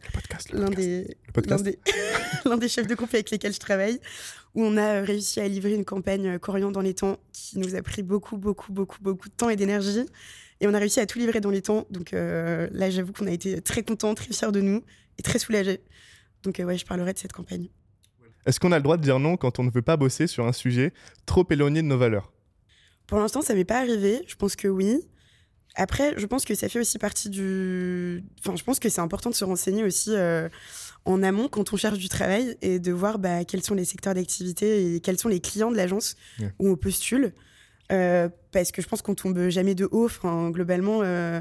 l'un 0.52 0.68
des, 0.70 2.68
chefs 2.68 2.86
de 2.86 2.94
groupe 2.94 3.12
avec 3.12 3.30
lesquels 3.30 3.52
je 3.52 3.60
travaille, 3.60 4.00
où 4.54 4.62
on 4.64 4.76
a 4.76 5.00
réussi 5.00 5.40
à 5.40 5.48
livrer 5.48 5.74
une 5.74 5.84
campagne 5.84 6.38
Corian 6.38 6.70
dans 6.70 6.80
les 6.80 6.94
temps 6.94 7.18
qui 7.32 7.58
nous 7.58 7.74
a 7.74 7.82
pris 7.82 8.02
beaucoup, 8.02 8.36
beaucoup, 8.36 8.72
beaucoup, 8.72 8.98
beaucoup 9.00 9.28
de 9.28 9.34
temps 9.34 9.50
et 9.50 9.56
d'énergie. 9.56 10.06
Et 10.60 10.66
on 10.66 10.74
a 10.74 10.78
réussi 10.78 11.00
à 11.00 11.06
tout 11.06 11.18
livrer 11.18 11.40
dans 11.40 11.50
les 11.50 11.62
temps. 11.62 11.86
Donc 11.90 12.12
là, 12.12 12.90
j'avoue 12.90 13.12
qu'on 13.12 13.26
a 13.26 13.32
été 13.32 13.60
très 13.60 13.82
contents, 13.82 14.14
très 14.14 14.32
fiers 14.32 14.52
de 14.52 14.60
nous 14.60 14.84
et 15.18 15.22
très 15.22 15.38
soulagés. 15.38 15.80
Donc 16.44 16.62
ouais, 16.64 16.78
je 16.78 16.86
parlerai 16.86 17.12
de 17.12 17.18
cette 17.18 17.32
campagne. 17.32 17.68
Est-ce 18.46 18.60
qu'on 18.60 18.72
a 18.72 18.76
le 18.76 18.82
droit 18.82 18.96
de 18.96 19.02
dire 19.02 19.18
non 19.18 19.36
quand 19.36 19.58
on 19.58 19.64
ne 19.64 19.70
veut 19.70 19.82
pas 19.82 19.96
bosser 19.96 20.26
sur 20.26 20.46
un 20.46 20.52
sujet 20.52 20.92
trop 21.26 21.44
éloigné 21.50 21.82
de 21.82 21.86
nos 21.86 21.98
valeurs? 21.98 22.33
Pour 23.06 23.18
l'instant, 23.18 23.42
ça 23.42 23.54
m'est 23.54 23.64
pas 23.64 23.78
arrivé. 23.78 24.22
Je 24.26 24.34
pense 24.36 24.56
que 24.56 24.68
oui. 24.68 24.98
Après, 25.76 26.14
je 26.16 26.26
pense 26.26 26.44
que 26.44 26.54
ça 26.54 26.68
fait 26.68 26.78
aussi 26.78 26.98
partie 26.98 27.28
du. 27.30 28.22
Enfin, 28.40 28.54
je 28.56 28.62
pense 28.62 28.78
que 28.78 28.88
c'est 28.88 29.00
important 29.00 29.30
de 29.30 29.34
se 29.34 29.44
renseigner 29.44 29.82
aussi 29.82 30.10
euh, 30.14 30.48
en 31.04 31.22
amont 31.22 31.48
quand 31.48 31.72
on 31.72 31.76
cherche 31.76 31.98
du 31.98 32.08
travail 32.08 32.56
et 32.62 32.78
de 32.78 32.92
voir 32.92 33.18
bah, 33.18 33.44
quels 33.44 33.62
sont 33.62 33.74
les 33.74 33.84
secteurs 33.84 34.14
d'activité 34.14 34.94
et 34.94 35.00
quels 35.00 35.18
sont 35.18 35.28
les 35.28 35.40
clients 35.40 35.72
de 35.72 35.76
l'agence 35.76 36.14
où 36.60 36.68
on 36.68 36.76
postule. 36.76 37.32
Euh, 37.92 38.28
parce 38.52 38.70
que 38.70 38.80
je 38.82 38.88
pense 38.88 39.02
qu'on 39.02 39.16
tombe 39.16 39.48
jamais 39.48 39.74
de 39.74 39.88
haut. 39.90 40.06
Enfin, 40.06 40.50
globalement, 40.50 41.00
euh, 41.02 41.40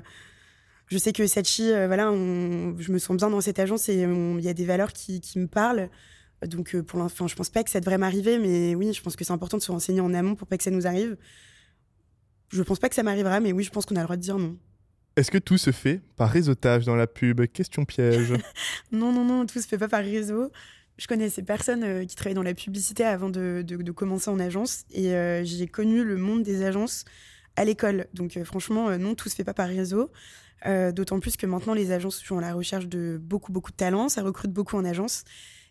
je 0.88 0.98
sais 0.98 1.14
que 1.14 1.28
Sachi, 1.28 1.70
voilà, 1.86 2.12
on- 2.12 2.76
je 2.80 2.92
me 2.92 2.98
sens 2.98 3.16
bien 3.16 3.30
dans 3.30 3.40
cette 3.40 3.60
agence 3.60 3.88
et 3.88 4.06
on- 4.08 4.40
il 4.40 4.44
y 4.44 4.50
a 4.50 4.54
des 4.56 4.66
valeurs 4.66 4.94
qui, 4.94 5.22
qui 5.22 5.38
me 5.40 5.48
parlent. 5.48 5.90
Donc, 6.48 6.76
pour 6.82 7.00
l'instant, 7.00 7.28
je 7.28 7.36
pense 7.36 7.50
pas 7.50 7.64
que 7.64 7.70
ça 7.70 7.80
devrait 7.80 7.98
m'arriver, 8.00 8.38
mais 8.40 8.74
oui, 8.76 8.92
je 8.94 9.02
pense 9.02 9.16
que 9.16 9.24
c'est 9.24 9.32
important 9.32 9.58
de 9.58 9.62
se 9.64 9.72
renseigner 9.72 10.02
en 10.02 10.14
amont 10.14 10.36
pour 10.36 10.48
pas 10.48 10.58
que 10.58 10.64
ça 10.64 10.72
nous 10.72 10.88
arrive. 10.88 11.16
Je 12.54 12.62
pense 12.64 12.80
pas 12.80 12.90
que 12.90 12.96
ça 12.96 13.04
m'arrivera, 13.04 13.40
mais 13.40 13.52
oui, 13.52 13.64
je 13.64 13.72
pense 13.72 13.86
qu'on 13.86 13.96
a 13.96 14.00
le 14.00 14.06
droit 14.06 14.16
de 14.16 14.22
dire 14.22 14.38
non. 14.38 14.56
Est-ce 15.16 15.30
que 15.32 15.38
tout 15.38 15.58
se 15.58 15.72
fait 15.72 16.02
par 16.16 16.30
réseautage 16.30 16.86
dans 16.86 16.96
la 16.96 17.08
pub? 17.08 17.46
Question 17.48 17.86
piège. 17.86 18.34
Non, 18.92 19.12
non, 19.12 19.26
non, 19.26 19.46
tout 19.46 19.60
se 19.60 19.68
fait 19.68 19.78
pas 19.78 19.88
par 19.88 20.04
réseau. 20.04 20.52
Je 20.98 21.08
connaissais 21.08 21.42
personne 21.44 21.84
euh, 21.84 22.06
qui 22.06 22.16
travaillait 22.16 22.36
dans 22.36 22.44
la 22.44 22.54
publicité 22.54 23.04
avant 23.04 23.30
de, 23.30 23.64
de- 23.66 23.78
de 23.82 23.92
commencer 23.92 24.30
en 24.30 24.40
agence 24.40 24.84
et 24.92 25.14
euh, 25.16 25.44
j'ai 25.44 25.68
connu 25.68 26.04
le 26.04 26.18
monde 26.18 26.44
des 26.44 26.64
agences 26.64 27.04
à 27.56 27.66
l'école. 27.66 28.08
Donc 28.14 28.38
euh, 28.38 28.44
franchement, 28.44 28.90
euh, 28.90 28.98
non, 28.98 29.16
tout 29.16 29.30
se 29.30 29.36
fait 29.36 29.44
pas 29.44 29.54
par 29.56 29.68
réseau. 29.68 30.12
D'autant 30.94 31.20
plus 31.20 31.36
que 31.36 31.46
maintenant, 31.46 31.74
les 31.74 31.92
agences 31.92 32.20
sont 32.24 32.38
à 32.38 32.42
la 32.42 32.54
recherche 32.54 32.88
de 32.88 33.20
beaucoup, 33.22 33.52
beaucoup 33.52 33.72
de 33.72 33.76
talents. 33.76 34.08
Ça 34.08 34.22
recrute 34.24 34.52
beaucoup 34.54 34.78
en 34.78 34.86
agence. 34.86 35.26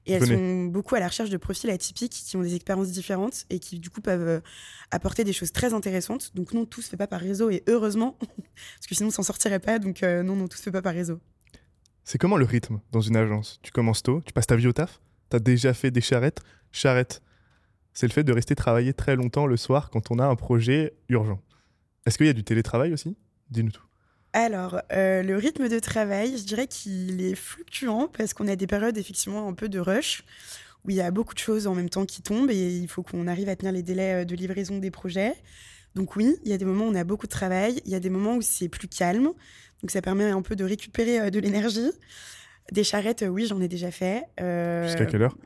Et 0.06 0.12
elles 0.12 0.26
sont 0.26 0.64
beaucoup 0.64 0.96
à 0.96 1.00
la 1.00 1.06
recherche 1.06 1.30
de 1.30 1.36
profils 1.36 1.70
atypiques 1.70 2.12
qui 2.12 2.36
ont 2.36 2.42
des 2.42 2.56
expériences 2.56 2.90
différentes 2.90 3.44
et 3.50 3.60
qui, 3.60 3.78
du 3.78 3.88
coup, 3.88 4.00
peuvent 4.00 4.26
euh, 4.26 4.40
apporter 4.90 5.22
des 5.22 5.32
choses 5.32 5.52
très 5.52 5.74
intéressantes. 5.74 6.34
Donc, 6.34 6.52
non, 6.52 6.64
tout 6.64 6.82
se 6.82 6.88
fait 6.88 6.96
pas 6.96 7.06
par 7.06 7.20
réseau 7.20 7.50
et 7.50 7.62
heureusement, 7.68 8.18
parce 8.18 8.86
que 8.88 8.94
sinon, 8.94 9.08
on 9.08 9.12
s'en 9.12 9.22
sortirait 9.22 9.60
pas. 9.60 9.78
Donc, 9.78 10.02
euh, 10.02 10.22
non, 10.22 10.34
non, 10.34 10.48
tout 10.48 10.56
se 10.56 10.62
fait 10.62 10.72
pas 10.72 10.82
par 10.82 10.94
réseau. 10.94 11.20
C'est 12.04 12.18
comment 12.18 12.36
le 12.36 12.44
rythme 12.44 12.80
dans 12.90 13.00
une 13.00 13.16
agence? 13.16 13.60
Tu 13.62 13.70
commences 13.70 14.02
tôt, 14.02 14.20
tu 14.26 14.32
passes 14.32 14.48
ta 14.48 14.56
vie 14.56 14.66
au 14.66 14.72
taf? 14.72 15.00
T'as 15.28 15.38
déjà 15.38 15.72
fait 15.72 15.92
des 15.92 16.00
charrettes? 16.00 16.40
Charrettes. 16.72 17.22
C'est 17.92 18.08
le 18.08 18.12
fait 18.12 18.24
de 18.24 18.32
rester 18.32 18.56
travailler 18.56 18.94
très 18.94 19.14
longtemps 19.14 19.46
le 19.46 19.56
soir 19.56 19.90
quand 19.90 20.10
on 20.10 20.18
a 20.18 20.26
un 20.26 20.34
projet 20.34 20.94
urgent. 21.08 21.40
Est-ce 22.06 22.18
qu'il 22.18 22.26
y 22.26 22.30
a 22.30 22.32
du 22.34 22.42
télétravail 22.42 22.92
aussi? 22.92 23.16
Dis-nous 23.50 23.70
tout. 23.70 23.84
Alors, 24.34 24.80
euh, 24.92 25.22
le 25.22 25.36
rythme 25.36 25.68
de 25.68 25.78
travail, 25.78 26.38
je 26.38 26.44
dirais 26.44 26.66
qu'il 26.66 27.20
est 27.22 27.34
fluctuant 27.34 28.08
parce 28.08 28.32
qu'on 28.32 28.48
a 28.48 28.56
des 28.56 28.66
périodes 28.66 28.96
effectivement 28.96 29.46
un 29.46 29.52
peu 29.52 29.68
de 29.68 29.78
rush 29.78 30.24
où 30.84 30.90
il 30.90 30.96
y 30.96 31.00
a 31.02 31.10
beaucoup 31.10 31.34
de 31.34 31.38
choses 31.38 31.66
en 31.66 31.74
même 31.74 31.90
temps 31.90 32.06
qui 32.06 32.22
tombent 32.22 32.50
et 32.50 32.76
il 32.76 32.88
faut 32.88 33.02
qu'on 33.02 33.26
arrive 33.28 33.48
à 33.48 33.56
tenir 33.56 33.72
les 33.72 33.82
délais 33.82 34.22
euh, 34.22 34.24
de 34.24 34.34
livraison 34.34 34.78
des 34.78 34.90
projets. 34.90 35.34
Donc 35.94 36.16
oui, 36.16 36.36
il 36.44 36.50
y 36.50 36.54
a 36.54 36.56
des 36.58 36.64
moments 36.64 36.86
où 36.86 36.90
on 36.90 36.94
a 36.94 37.04
beaucoup 37.04 37.26
de 37.26 37.32
travail, 37.32 37.82
il 37.84 37.92
y 37.92 37.94
a 37.94 38.00
des 38.00 38.08
moments 38.08 38.36
où 38.36 38.42
c'est 38.42 38.68
plus 38.70 38.88
calme, 38.88 39.24
donc 39.82 39.90
ça 39.90 40.00
permet 40.00 40.24
un 40.30 40.40
peu 40.42 40.56
de 40.56 40.64
récupérer 40.64 41.20
euh, 41.20 41.30
de 41.30 41.38
l'énergie. 41.38 41.90
Des 42.72 42.84
charrettes, 42.84 43.24
oui, 43.28 43.46
j'en 43.46 43.60
ai 43.60 43.68
déjà 43.68 43.90
fait. 43.90 44.24
Euh, 44.40 44.86
Jusqu'à 44.86 45.04
quelle 45.06 45.22
heure? 45.22 45.36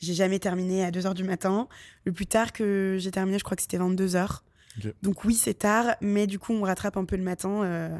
j'ai 0.00 0.14
jamais 0.14 0.38
terminé 0.40 0.84
à 0.84 0.90
2h 0.90 1.14
du 1.14 1.22
matin. 1.24 1.68
Le 2.04 2.12
plus 2.12 2.26
tard 2.26 2.52
que 2.52 2.96
j'ai 2.98 3.10
terminé, 3.12 3.38
je 3.38 3.44
crois 3.44 3.54
que 3.56 3.62
c'était 3.62 3.78
22h. 3.78 4.40
Ok. 4.78 4.92
Donc 5.02 5.24
oui, 5.24 5.34
c'est 5.34 5.54
tard, 5.54 5.94
mais 6.00 6.26
du 6.26 6.38
coup, 6.40 6.52
on 6.52 6.62
rattrape 6.62 6.96
un 6.96 7.04
peu 7.04 7.16
le 7.16 7.22
matin. 7.22 7.62
euh, 7.62 7.96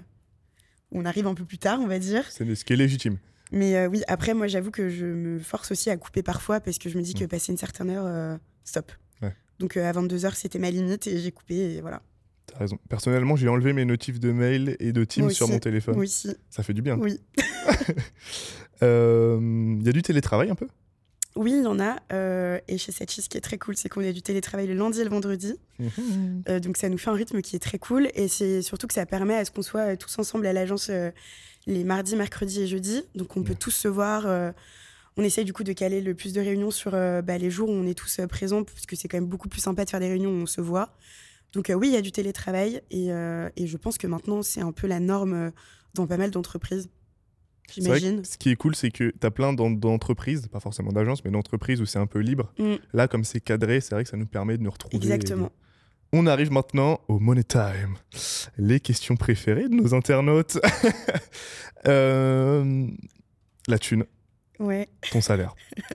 on 0.94 1.04
arrive 1.04 1.26
un 1.26 1.35
peu 1.35 1.44
plus 1.44 1.59
tard, 1.59 1.78
on 1.83 1.87
va 1.87 1.98
dire. 1.98 2.24
C'est 2.30 2.54
ce 2.54 2.64
qui 2.64 2.72
est 2.72 2.76
légitime. 2.76 3.18
Mais 3.52 3.76
euh, 3.76 3.88
oui, 3.88 4.02
après, 4.09 4.33
moi, 4.35 4.46
j'avoue 4.46 4.70
que 4.70 4.88
je 4.88 5.04
me 5.04 5.38
force 5.38 5.70
aussi 5.70 5.90
à 5.90 5.96
couper 5.96 6.22
parfois 6.22 6.61
parce 6.61 6.78
que 6.78 6.88
je 6.88 6.96
me 6.96 7.02
dis 7.02 7.14
que 7.14 7.24
Mm. 7.24 7.28
passer 7.28 7.52
une 7.52 7.59
certaine 7.59 7.90
heure, 7.90 8.07
euh, 8.07 8.37
stop. 8.64 8.90
Ouais. 9.22 9.35
Donc 9.59 9.76
euh, 9.76 9.85
à 9.88 9.92
22h, 9.92 10.35
c'était 10.35 10.59
ma 10.59 10.70
limite 10.70 11.07
et 11.07 11.18
j'ai 11.18 11.30
coupé 11.30 11.54
et 11.76 11.80
voilà. 11.80 12.00
T'as 12.46 12.59
raison. 12.59 12.78
Personnellement, 12.88 13.37
j'ai 13.37 13.48
enlevé 13.48 13.72
mes 13.72 13.85
notifs 13.85 14.18
de 14.20 14.33
mail 14.33 14.76
et 14.80 14.92
de 14.92 15.04
Teams 15.04 15.30
sur 15.30 15.44
aussi. 15.46 15.52
mon 15.52 15.59
téléphone. 15.61 15.94
Oui, 15.98 16.09
si. 16.09 16.35
Ça 16.50 16.62
fait 16.62 16.74
du 16.74 16.83
bien. 16.83 16.96
Oui. 16.98 17.20
Il 18.80 18.83
y 19.87 19.88
a 19.88 19.92
du 19.92 20.02
télétravail 20.02 20.50
un 20.50 20.54
peu? 20.54 20.66
Oui, 21.37 21.53
il 21.53 21.64
y 21.64 21.66
en 21.66 21.81
a. 21.81 21.97
euh, 22.12 22.59
et 22.68 22.79
chez 22.79 22.92
Satchi, 22.92 23.20
ce 23.20 23.29
qui 23.29 23.37
est 23.37 23.40
très 23.40 23.59
cool, 23.59 23.77
c'est 23.77 23.88
qu'on 23.88 24.07
a 24.09 24.12
du 24.12 24.23
télétravail 24.23 24.66
le 24.68 24.75
lundi 24.75 25.01
et 25.01 25.05
le 25.05 25.11
vendredi. 25.11 25.57
Euh, 26.49 26.61
donc 26.61 26.77
ça 26.77 26.88
nous 26.88 26.99
fait 26.99 27.11
un 27.11 27.14
rythme 27.14 27.40
qui 27.42 27.57
est 27.57 27.61
très 27.61 27.79
cool 27.79 28.09
et 28.14 28.29
c'est 28.29 28.62
surtout 28.62 28.87
que 28.87 28.94
ça 28.94 29.05
permet 29.07 29.35
à 29.35 29.44
ce 29.44 29.51
qu'on 29.51 29.62
soit 29.62 29.92
euh, 29.92 29.97
tous 29.97 30.16
ensemble 30.18 30.47
à 30.47 30.53
l'agence 30.53 30.90
euh, 30.90 31.11
les 31.66 31.83
mardis, 31.83 32.14
mercredis 32.14 32.62
et 32.62 32.66
jeudis. 32.68 33.03
Donc 33.16 33.37
on 33.37 33.42
peut 33.42 33.57
tous 33.57 33.73
se 33.73 33.88
voir. 33.88 34.27
on 35.16 35.23
essaye 35.23 35.44
du 35.44 35.53
coup 35.53 35.64
de 35.64 35.73
caler 35.73 36.01
le 36.01 36.14
plus 36.14 36.33
de 36.33 36.40
réunions 36.40 36.70
sur 36.70 36.92
bah, 36.92 37.38
les 37.38 37.51
jours 37.51 37.68
où 37.68 37.73
on 37.73 37.87
est 37.87 37.99
tous 37.99 38.20
présents 38.29 38.62
parce 38.64 38.87
que 38.87 38.97
c'est 38.97 39.09
quand 39.09 39.16
même 39.16 39.27
beaucoup 39.27 39.49
plus 39.49 39.61
sympa 39.61 39.85
de 39.85 39.90
faire 39.90 40.01
des 40.01 40.09
réunions 40.09 40.31
où 40.31 40.42
on 40.42 40.47
se 40.47 40.61
voit. 40.61 40.94
Donc 41.53 41.73
oui, 41.75 41.88
il 41.88 41.94
y 41.94 41.97
a 41.97 42.03
du 42.03 42.12
télétravail 42.12 42.83
et, 42.90 43.09
et 43.09 43.66
je 43.66 43.77
pense 43.79 43.97
que 43.97 44.07
maintenant 44.07 44.42
c'est 44.42 44.61
un 44.61 44.73
peu 44.73 44.87
la 44.87 45.01
norme 45.01 45.53
dans 45.94 46.07
pas 46.07 46.18
mal 46.18 46.31
d'entreprises. 46.31 46.88
J'imagine. 47.72 48.24
ce 48.24 48.37
qui 48.38 48.50
est 48.50 48.57
cool, 48.57 48.74
c'est 48.77 48.90
que 48.90 49.11
tu 49.11 49.27
as 49.27 49.31
plein 49.31 49.53
d'en- 49.53 49.70
d'entreprises, 49.70 50.46
pas 50.48 50.61
forcément 50.61 50.92
d'agences, 50.92 51.24
mais 51.24 51.31
d'entreprises 51.31 51.81
où 51.81 51.87
c'est 51.87 51.98
un 51.98 52.07
peu 52.07 52.20
libre. 52.20 52.53
Mm. 52.59 52.74
Là, 52.92 53.09
comme 53.09 53.24
c'est 53.24 53.40
cadré, 53.40 53.81
c'est 53.81 53.94
vrai 53.94 54.05
que 54.05 54.11
ça 54.11 54.16
nous 54.16 54.27
permet 54.27 54.57
de 54.59 54.62
nous 54.62 54.70
retrouver. 54.70 54.96
Exactement. 54.96 55.50
On 56.12 56.27
arrive 56.29 56.53
maintenant 56.53 57.00
au 57.09 57.18
Money 57.18 57.42
Time. 57.42 57.96
Les 58.57 58.79
questions 58.79 59.16
préférées 59.16 59.68
de 59.68 59.74
nos 59.74 59.94
internautes. 59.94 60.59
Euh, 61.87 62.87
la 63.68 63.79
thune, 63.79 64.07
Ouais. 64.59 64.88
ton 65.12 65.20
salaire. 65.20 65.55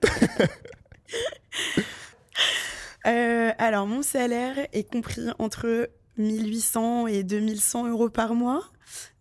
Euh, 3.06 3.50
alors, 3.58 3.86
mon 3.86 4.02
salaire 4.02 4.56
est 4.72 4.90
compris 4.90 5.22
entre 5.38 5.88
1800 6.18 7.06
et 7.06 7.22
2100 7.22 7.88
euros 7.88 8.10
par 8.10 8.34
mois, 8.34 8.62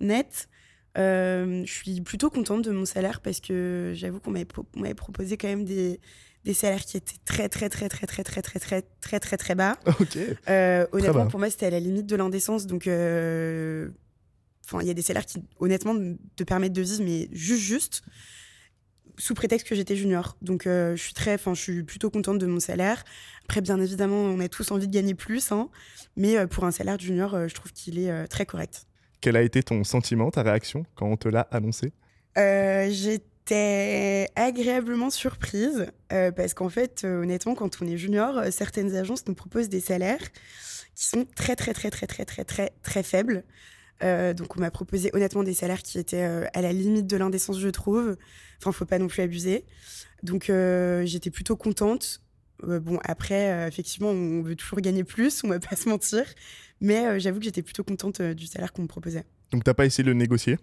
net. 0.01 0.49
Euh, 0.97 1.63
je 1.65 1.71
suis 1.71 2.02
plutôt 2.02 2.30
contente 2.30 2.63
de 2.63 2.71
mon 2.71 2.86
salaire 2.86 3.21
parce 3.21 3.39
que 3.39 3.93
j'avoue 3.95 4.19
qu'on 4.19 4.32
m'avait 4.32 4.45
pro- 4.45 4.65
proposé 4.97 5.38
quand 5.38 5.47
même 5.47 5.63
des, 5.65 5.99
des 6.45 6.54
salaires 6.54 6.84
qui 6.84 6.97
étaient 6.97 7.17
très, 7.25 7.47
très, 7.47 7.69
très, 7.69 7.88
très, 7.89 8.08
très, 8.08 8.23
très, 8.23 8.41
très, 8.41 8.60
très, 8.60 8.82
très, 8.82 9.19
très, 9.19 9.38
très 9.38 9.56
bas. 9.56 9.78
ok. 9.86 10.17
Euh, 10.49 10.88
honnêtement, 10.91 11.25
bas. 11.25 11.30
pour 11.30 11.39
moi, 11.39 11.49
c'était 11.49 11.67
à 11.67 11.69
la 11.69 11.80
limite 11.80 12.08
de 12.08 12.15
l'indécence. 12.15 12.65
Donc, 12.65 12.88
euh, 12.88 13.89
enfin, 14.65 14.82
il 14.82 14.88
y 14.88 14.91
a 14.91 14.93
des 14.95 15.02
salaires 15.04 15.25
qui, 15.25 15.43
honnêtement, 15.60 15.95
te 16.36 16.43
permettent 16.43 16.73
de 16.73 16.82
vivre, 16.82 17.04
mais 17.04 17.30
juste, 17.32 17.62
juste. 17.62 18.02
sous 19.17 19.34
prétexte 19.36 19.67
que 19.67 19.75
j'étais 19.75 19.95
junior. 19.95 20.38
Donc 20.41 20.63
je 20.65 20.95
suis 20.95 21.13
très, 21.13 21.34
enfin 21.36 21.54
je 21.54 21.62
suis 21.62 21.84
plutôt 21.84 22.10
contente 22.10 22.39
de 22.39 22.45
mon 22.47 22.60
salaire. 22.62 23.04
Après 23.43 23.60
bien 23.60 23.78
évidemment 23.82 24.15
on 24.21 24.39
a 24.39 24.47
tous 24.47 24.71
envie 24.71 24.88
de 24.88 24.93
gagner 24.93 25.13
plus, 25.13 25.52
hein, 25.52 25.69
mais 26.15 26.47
pour 26.47 26.63
un 26.63 26.71
salaire 26.71 26.97
junior 26.97 27.49
je 27.49 27.54
trouve 27.54 27.73
qu'il 27.73 27.99
est 27.99 28.28
très 28.30 28.45
correct. 28.45 28.86
Quel 29.21 29.36
a 29.36 29.41
été 29.41 29.63
ton 29.63 29.84
sentiment, 29.84 30.32
ta 30.32 30.43
réaction 30.43 30.86
quand 30.95 31.08
on 31.08 31.17
te 31.17 31.27
l'a 31.27 31.47
annoncé? 31.51 31.91
J'étais 32.36 34.29
agréablement 34.36 35.10
surprise 35.10 35.88
parce 36.10 36.53
qu'en 36.53 36.69
fait 36.69 37.03
honnêtement 37.03 37.53
quand 37.53 37.82
on 37.82 37.88
est 37.88 37.97
junior 37.97 38.41
certaines 38.51 38.95
agences 38.95 39.27
nous 39.27 39.34
proposent 39.34 39.67
des 39.67 39.82
salaires 39.82 40.21
qui 40.99 41.05
sont 41.05 41.25
très 41.36 41.55
très 41.55 41.73
très 41.73 41.89
très 41.89 42.08
très 42.08 42.25
très 42.25 42.43
très 42.43 42.71
très 42.84 43.03
faibles. 43.03 43.43
Euh, 44.03 44.34
donc 44.34 44.55
on 44.58 44.60
m'a 44.60 44.71
proposé 44.71 45.10
honnêtement 45.13 45.43
des 45.43 45.53
salaires 45.53 45.82
qui 45.82 45.99
étaient 45.99 46.23
euh, 46.23 46.45
à 46.53 46.62
la 46.62 46.71
limite 46.73 47.08
de 47.08 47.17
l'indécence, 47.17 47.60
je 47.60 47.69
trouve. 47.69 48.17
Enfin, 48.60 48.71
faut 48.73 48.86
pas 48.86 48.99
non 48.99 49.08
plus 49.08 49.21
abuser. 49.21 49.65
Donc 50.23 50.49
euh, 50.49 51.05
j'étais 51.05 51.32
plutôt 51.32 51.55
contente. 51.55 52.21
bon, 52.63 52.99
après, 53.03 53.67
effectivement, 53.67 54.10
on 54.10 54.41
veut 54.41 54.55
toujours 54.58 54.82
gagner 54.82 55.05
plus, 55.05 55.43
on 55.45 55.47
va 55.47 55.60
pas 55.60 55.77
se 55.77 55.88
mentir. 55.88 56.25
Mais 56.81 57.19
j'avoue 57.19 57.39
que 57.39 57.45
j'étais 57.45 57.61
plutôt 57.61 57.83
contente 57.83 58.21
du 58.21 58.45
salaire 58.47 58.73
qu'on 58.73 58.83
me 58.83 58.87
proposait. 58.87 59.25
Donc 59.51 59.63
t'as 59.63 59.73
pas 59.73 59.85
essayé 59.85 60.03
de 60.03 60.09
le 60.09 60.17
négocier? 60.17 60.57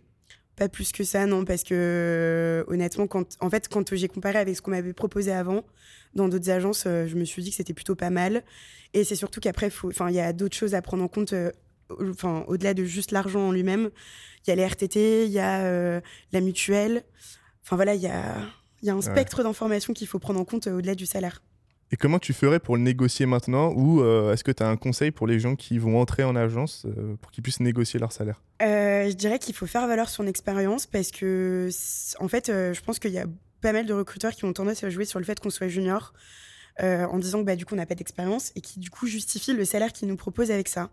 Pas 0.57 0.71
plus 0.71 0.93
que 0.93 1.05
ça, 1.05 1.27
non, 1.27 1.45
parce 1.45 1.63
que 1.63 2.65
honnêtement, 2.69 3.07
quand, 3.07 3.37
en 3.41 3.51
fait, 3.51 3.69
quand 3.69 3.95
j'ai 3.95 4.09
comparé 4.09 4.39
avec 4.39 4.57
ce 4.57 4.63
qu'on 4.63 4.71
m'avait 4.71 4.95
proposé 4.95 5.31
avant 5.31 5.65
dans 6.15 6.29
d'autres 6.29 6.49
agences, 6.49 6.85
je 6.85 7.15
me 7.15 7.25
suis 7.25 7.43
dit 7.43 7.51
que 7.51 7.57
c'était 7.57 7.75
plutôt 7.75 7.95
pas 7.95 8.09
mal. 8.09 8.43
Et 8.95 9.05
c'est 9.05 9.17
surtout 9.17 9.41
qu'après, 9.41 9.71
il 10.09 10.15
y 10.15 10.21
a 10.21 10.33
d'autres 10.33 10.57
choses 10.57 10.75
à 10.75 10.81
prendre 10.81 11.05
en 11.05 11.09
compte 11.09 11.35
enfin, 11.91 12.45
au-delà 12.49 12.75
de 12.75 12.85
juste 12.85 13.13
l'argent 13.13 13.49
en 13.49 13.53
lui-même, 13.53 13.91
il 14.47 14.51
y 14.51 14.53
a 14.53 14.57
les 14.57 14.65
RTT, 14.67 15.27
il 15.27 15.33
y 15.33 15.39
a 15.39 15.65
euh, 15.65 16.01
la 16.33 16.41
mutuelle. 16.41 17.03
Enfin 17.65 17.77
voilà, 17.77 17.95
il 17.95 18.01
y 18.01 18.07
a, 18.07 18.37
y 18.83 18.91
a 18.91 18.95
un 18.95 19.03
spectre 19.03 19.43
d'informations 19.43 19.93
qu'il 19.93 20.07
faut 20.07 20.19
prendre 20.19 20.41
en 20.41 20.45
compte 20.45 20.67
euh, 20.67 20.79
au-delà 20.79 20.95
du 20.95 21.07
salaire. 21.07 21.43
Et 21.93 21.97
comment 21.97 22.19
tu 22.19 22.33
ferais 22.33 22.59
pour 22.59 22.77
le 22.77 22.83
négocier 22.83 23.27
maintenant 23.27 23.73
Ou 23.73 24.01
euh, 24.01 24.33
est-ce 24.33 24.43
que 24.43 24.51
tu 24.51 24.63
as 24.63 24.69
un 24.69 24.77
conseil 24.77 25.13
pour 25.13 25.27
les 25.27 25.39
gens 25.39 25.55
qui 25.55 25.79
vont 25.79 26.01
entrer 26.01 26.25
en 26.25 26.35
agence 26.35 26.87
pour 27.23 27.31
qu'ils 27.31 27.43
puissent 27.43 27.61
négocier 27.61 28.01
leur 28.01 28.13
salaire? 28.13 28.43
Je 28.61 29.13
dirais 29.13 29.39
qu'il 29.39 29.55
faut 29.55 29.67
faire 29.67 29.87
valoir 29.87 30.09
son 30.09 30.27
expérience 30.27 30.87
parce 30.87 31.13
que, 31.13 31.69
en 32.19 32.29
fait, 32.29 32.47
je 32.49 32.81
pense 32.81 32.99
qu'il 32.99 33.13
y 33.13 33.19
a 33.19 33.27
pas 33.61 33.73
mal 33.73 33.87
de 33.87 33.93
recruteurs 33.93 34.33
qui 34.33 34.45
ont 34.45 34.53
tendance 34.53 34.83
à 34.83 34.91
jouer 34.91 35.05
sur 35.05 35.21
le 35.21 35.25
fait 35.25 35.39
qu'on 35.39 35.51
soit 35.51 35.69
junior 35.69 36.13
en 36.81 37.19
disant 37.19 37.39
que 37.41 37.45
bah, 37.45 37.57
du 37.57 37.65
coup 37.65 37.75
on 37.75 37.79
n'a 37.79 37.87
pas 37.87 37.95
d'expérience 37.95 38.53
et 38.57 38.61
qui 38.61 38.81
du 38.81 38.91
coup 38.91 39.07
justifient 39.07 39.55
le 39.55 39.65
salaire 39.65 39.93
qu'ils 39.93 40.09
nous 40.09 40.17
proposent 40.17 40.51
avec 40.51 40.69
ça. 40.69 40.91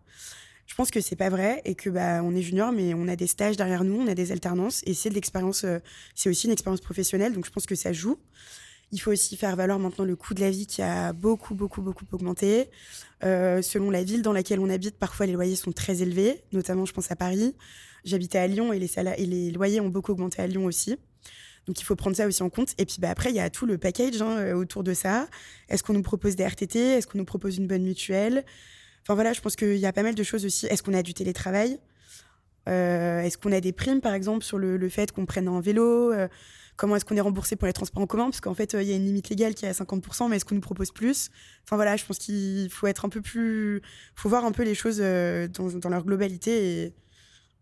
Je 0.65 0.75
pense 0.75 0.91
que 0.91 1.01
c'est 1.01 1.15
pas 1.15 1.29
vrai 1.29 1.61
et 1.65 1.75
que 1.75 1.89
bah 1.89 2.21
on 2.23 2.35
est 2.35 2.41
junior, 2.41 2.71
mais 2.71 2.93
on 2.93 3.07
a 3.07 3.15
des 3.15 3.27
stages 3.27 3.57
derrière 3.57 3.83
nous, 3.83 3.99
on 3.99 4.07
a 4.07 4.15
des 4.15 4.31
alternances 4.31 4.81
et 4.85 4.93
c'est 4.93 5.09
de 5.09 5.15
l'expérience, 5.15 5.65
euh, 5.65 5.79
c'est 6.15 6.29
aussi 6.29 6.47
une 6.47 6.53
expérience 6.53 6.81
professionnelle, 6.81 7.33
donc 7.33 7.45
je 7.45 7.51
pense 7.51 7.65
que 7.65 7.75
ça 7.75 7.91
joue. 7.91 8.17
Il 8.93 8.99
faut 8.99 9.11
aussi 9.11 9.35
faire 9.37 9.55
valoir 9.55 9.79
maintenant 9.79 10.05
le 10.05 10.15
coût 10.15 10.35
de 10.35 10.39
la 10.39 10.51
vie 10.51 10.67
qui 10.67 10.83
a 10.83 11.13
beaucoup, 11.13 11.55
beaucoup, 11.55 11.81
beaucoup 11.81 12.05
augmenté. 12.11 12.69
Euh, 13.23 13.63
selon 13.63 13.89
la 13.89 14.03
ville 14.03 14.21
dans 14.21 14.33
laquelle 14.33 14.59
on 14.59 14.69
habite, 14.69 14.99
parfois 14.99 15.25
les 15.25 15.33
loyers 15.33 15.55
sont 15.55 15.71
très 15.71 16.03
élevés, 16.03 16.43
notamment 16.51 16.85
je 16.85 16.93
pense 16.93 17.09
à 17.09 17.15
Paris. 17.15 17.55
J'habitais 18.05 18.37
à 18.37 18.45
Lyon 18.45 18.71
et 18.71 18.77
les, 18.77 19.51
loyers 19.51 19.81
ont 19.81 19.89
beaucoup 19.89 20.11
augmenté 20.11 20.43
à 20.43 20.47
Lyon 20.47 20.65
aussi. 20.65 20.95
Donc 21.65 21.81
il 21.81 21.83
faut 21.83 21.95
prendre 21.95 22.15
ça 22.15 22.27
aussi 22.27 22.43
en 22.43 22.51
compte. 22.51 22.75
Et 22.77 22.85
puis 22.85 22.97
bah, 22.99 23.09
après, 23.09 23.31
il 23.31 23.35
y 23.35 23.39
a 23.39 23.49
tout 23.49 23.65
le 23.65 23.79
package 23.79 24.21
hein, 24.21 24.37
euh, 24.37 24.53
autour 24.53 24.83
de 24.83 24.93
ça. 24.93 25.27
Est-ce 25.69 25.81
qu'on 25.81 25.93
nous 25.93 26.03
propose 26.03 26.35
des 26.35 26.45
RTT 26.45 26.77
Est-ce 26.77 27.07
qu'on 27.07 27.17
nous 27.17 27.25
propose 27.25 27.57
une 27.57 27.65
bonne 27.65 27.83
mutuelle? 27.83 28.45
Enfin 29.01 29.15
voilà, 29.15 29.33
je 29.33 29.41
pense 29.41 29.55
qu'il 29.55 29.77
y 29.77 29.87
a 29.87 29.91
pas 29.91 30.03
mal 30.03 30.13
de 30.13 30.23
choses 30.23 30.45
aussi. 30.45 30.67
Est-ce 30.67 30.83
qu'on 30.83 30.93
a 30.93 31.01
du 31.01 31.15
télétravail? 31.15 31.79
Euh, 32.69 33.21
Est-ce 33.21 33.39
qu'on 33.39 33.53
a 33.53 33.59
des 33.59 33.73
primes, 33.73 34.01
par 34.01 34.13
exemple, 34.13 34.45
sur 34.45 34.59
le, 34.59 34.87
fait 34.89 35.11
qu'on 35.11 35.25
prenne 35.25 35.47
un 35.47 35.61
vélo? 35.61 36.13
Comment 36.75 36.95
est-ce 36.95 37.05
qu'on 37.05 37.15
est 37.15 37.21
remboursé 37.21 37.55
pour 37.55 37.67
les 37.67 37.73
transports 37.73 38.01
en 38.01 38.07
commun 38.07 38.25
Parce 38.25 38.41
qu'en 38.41 38.53
fait, 38.53 38.73
il 38.73 38.87
y 38.87 38.93
a 38.93 38.95
une 38.95 39.05
limite 39.05 39.29
légale 39.29 39.53
qui 39.53 39.65
est 39.65 39.69
à 39.69 39.73
50%, 39.73 40.29
mais 40.29 40.37
est-ce 40.37 40.45
qu'on 40.45 40.55
nous 40.55 40.61
propose 40.61 40.91
plus? 40.91 41.29
Enfin 41.63 41.75
voilà, 41.75 41.95
je 41.95 42.05
pense 42.05 42.17
qu'il 42.17 42.69
faut 42.69 42.87
être 42.87 43.05
un 43.05 43.09
peu 43.09 43.21
plus. 43.21 43.81
Faut 44.15 44.29
voir 44.29 44.45
un 44.45 44.51
peu 44.51 44.63
les 44.63 44.75
choses 44.75 44.99
euh, 44.99 45.47
dans, 45.47 45.89
leur 45.89 46.03
globalité 46.03 46.83
et 46.83 46.93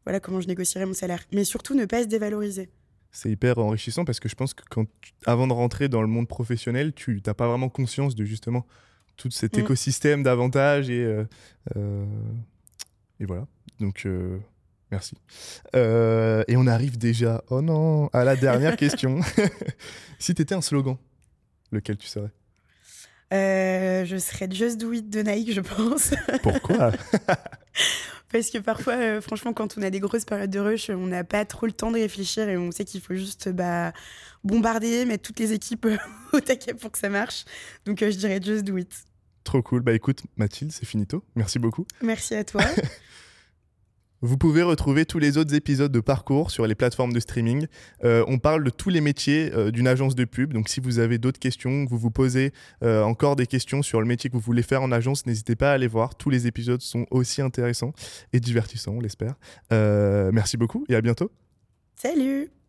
voilà 0.05 0.19
comment 0.19 0.39
je 0.41 0.47
négocierai 0.47 0.85
mon 0.85 0.93
salaire. 0.93 1.23
Mais 1.33 1.43
surtout, 1.43 1.75
ne 1.75 1.85
pas 1.85 2.03
se 2.03 2.07
dévaloriser 2.07 2.69
c'est 3.11 3.29
hyper 3.29 3.57
enrichissant 3.57 4.05
parce 4.05 4.19
que 4.19 4.29
je 4.29 4.35
pense 4.35 4.53
que 4.53 4.63
quand 4.69 4.85
avant 5.25 5.47
de 5.47 5.53
rentrer 5.53 5.89
dans 5.89 6.01
le 6.01 6.07
monde 6.07 6.27
professionnel, 6.27 6.93
tu 6.93 7.21
n'as 7.25 7.33
pas 7.33 7.47
vraiment 7.47 7.69
conscience 7.69 8.15
de 8.15 8.23
justement 8.23 8.65
tout 9.17 9.29
cet 9.31 9.57
mm. 9.57 9.59
écosystème 9.59 10.23
d'avantages 10.23 10.89
et, 10.89 11.03
euh, 11.03 11.25
euh, 11.75 12.05
et 13.19 13.25
voilà. 13.25 13.47
Donc, 13.79 14.03
euh, 14.05 14.39
merci. 14.91 15.15
et 15.73 16.55
on 16.57 16.67
arrive 16.67 16.97
déjà, 16.97 17.43
oh 17.49 17.61
non, 17.61 18.07
à 18.13 18.23
la 18.23 18.35
dernière 18.35 18.75
question. 18.77 19.19
si 20.19 20.35
tu 20.35 20.41
étais 20.41 20.55
un 20.55 20.61
slogan, 20.61 20.97
lequel 21.71 21.97
tu 21.97 22.07
serais? 22.07 22.31
Je 23.31 24.17
serais 24.19 24.49
Just 24.51 24.77
Do 24.77 24.91
It 24.91 25.09
de 25.09 25.21
Nike, 25.21 25.53
je 25.53 25.61
pense. 25.61 26.13
Pourquoi? 26.43 26.91
Parce 28.31 28.49
que 28.49 28.57
parfois, 28.59 29.21
franchement, 29.21 29.53
quand 29.53 29.77
on 29.77 29.81
a 29.81 29.89
des 29.89 29.99
grosses 29.99 30.25
périodes 30.25 30.49
de 30.49 30.59
rush, 30.59 30.89
on 30.89 31.07
n'a 31.07 31.23
pas 31.23 31.45
trop 31.45 31.65
le 31.65 31.71
temps 31.71 31.91
de 31.91 31.97
réfléchir 31.97 32.47
et 32.47 32.57
on 32.57 32.71
sait 32.71 32.85
qu'il 32.85 33.01
faut 33.01 33.15
juste 33.15 33.49
bah, 33.49 33.93
bombarder, 34.43 35.05
mettre 35.05 35.23
toutes 35.23 35.39
les 35.39 35.53
équipes 35.53 35.87
au 36.33 36.39
taquet 36.39 36.73
pour 36.73 36.91
que 36.91 36.97
ça 36.97 37.09
marche. 37.09 37.45
Donc, 37.85 37.99
je 37.99 38.15
dirais 38.15 38.39
Just 38.41 38.63
Do 38.63 38.77
It. 38.77 38.91
Trop 39.43 39.61
cool. 39.61 39.81
Bah 39.81 39.93
écoute, 39.93 40.21
Mathilde, 40.37 40.71
c'est 40.71 40.85
finito. 40.85 41.23
Merci 41.35 41.59
beaucoup. 41.59 41.85
Merci 42.01 42.35
à 42.35 42.43
toi. 42.43 42.63
Vous 44.23 44.37
pouvez 44.37 44.61
retrouver 44.61 45.05
tous 45.05 45.17
les 45.17 45.39
autres 45.39 45.55
épisodes 45.55 45.91
de 45.91 45.99
Parcours 45.99 46.51
sur 46.51 46.67
les 46.67 46.75
plateformes 46.75 47.11
de 47.11 47.19
streaming. 47.19 47.65
Euh, 48.03 48.23
on 48.27 48.37
parle 48.37 48.63
de 48.63 48.69
tous 48.69 48.89
les 48.89 49.01
métiers 49.01 49.51
euh, 49.53 49.71
d'une 49.71 49.87
agence 49.87 50.13
de 50.13 50.25
pub. 50.25 50.53
Donc 50.53 50.69
si 50.69 50.79
vous 50.79 50.99
avez 50.99 51.17
d'autres 51.17 51.39
questions, 51.39 51.85
que 51.85 51.89
vous 51.89 51.97
vous 51.97 52.11
posez 52.11 52.53
euh, 52.83 53.01
encore 53.01 53.35
des 53.35 53.47
questions 53.47 53.81
sur 53.81 53.99
le 53.99 54.05
métier 54.05 54.29
que 54.29 54.35
vous 54.35 54.41
voulez 54.41 54.61
faire 54.61 54.83
en 54.83 54.91
agence, 54.91 55.25
n'hésitez 55.25 55.55
pas 55.55 55.71
à 55.71 55.73
aller 55.73 55.87
voir. 55.87 56.13
Tous 56.13 56.29
les 56.29 56.45
épisodes 56.45 56.81
sont 56.81 57.07
aussi 57.09 57.41
intéressants 57.41 57.93
et 58.31 58.39
divertissants, 58.39 58.93
on 58.93 59.01
l'espère. 59.01 59.35
merci 59.71 60.55
beaucoup 60.55 60.85
et 60.87 60.95
à 60.95 61.01
bientôt. 61.01 61.31
Salut 61.95 62.60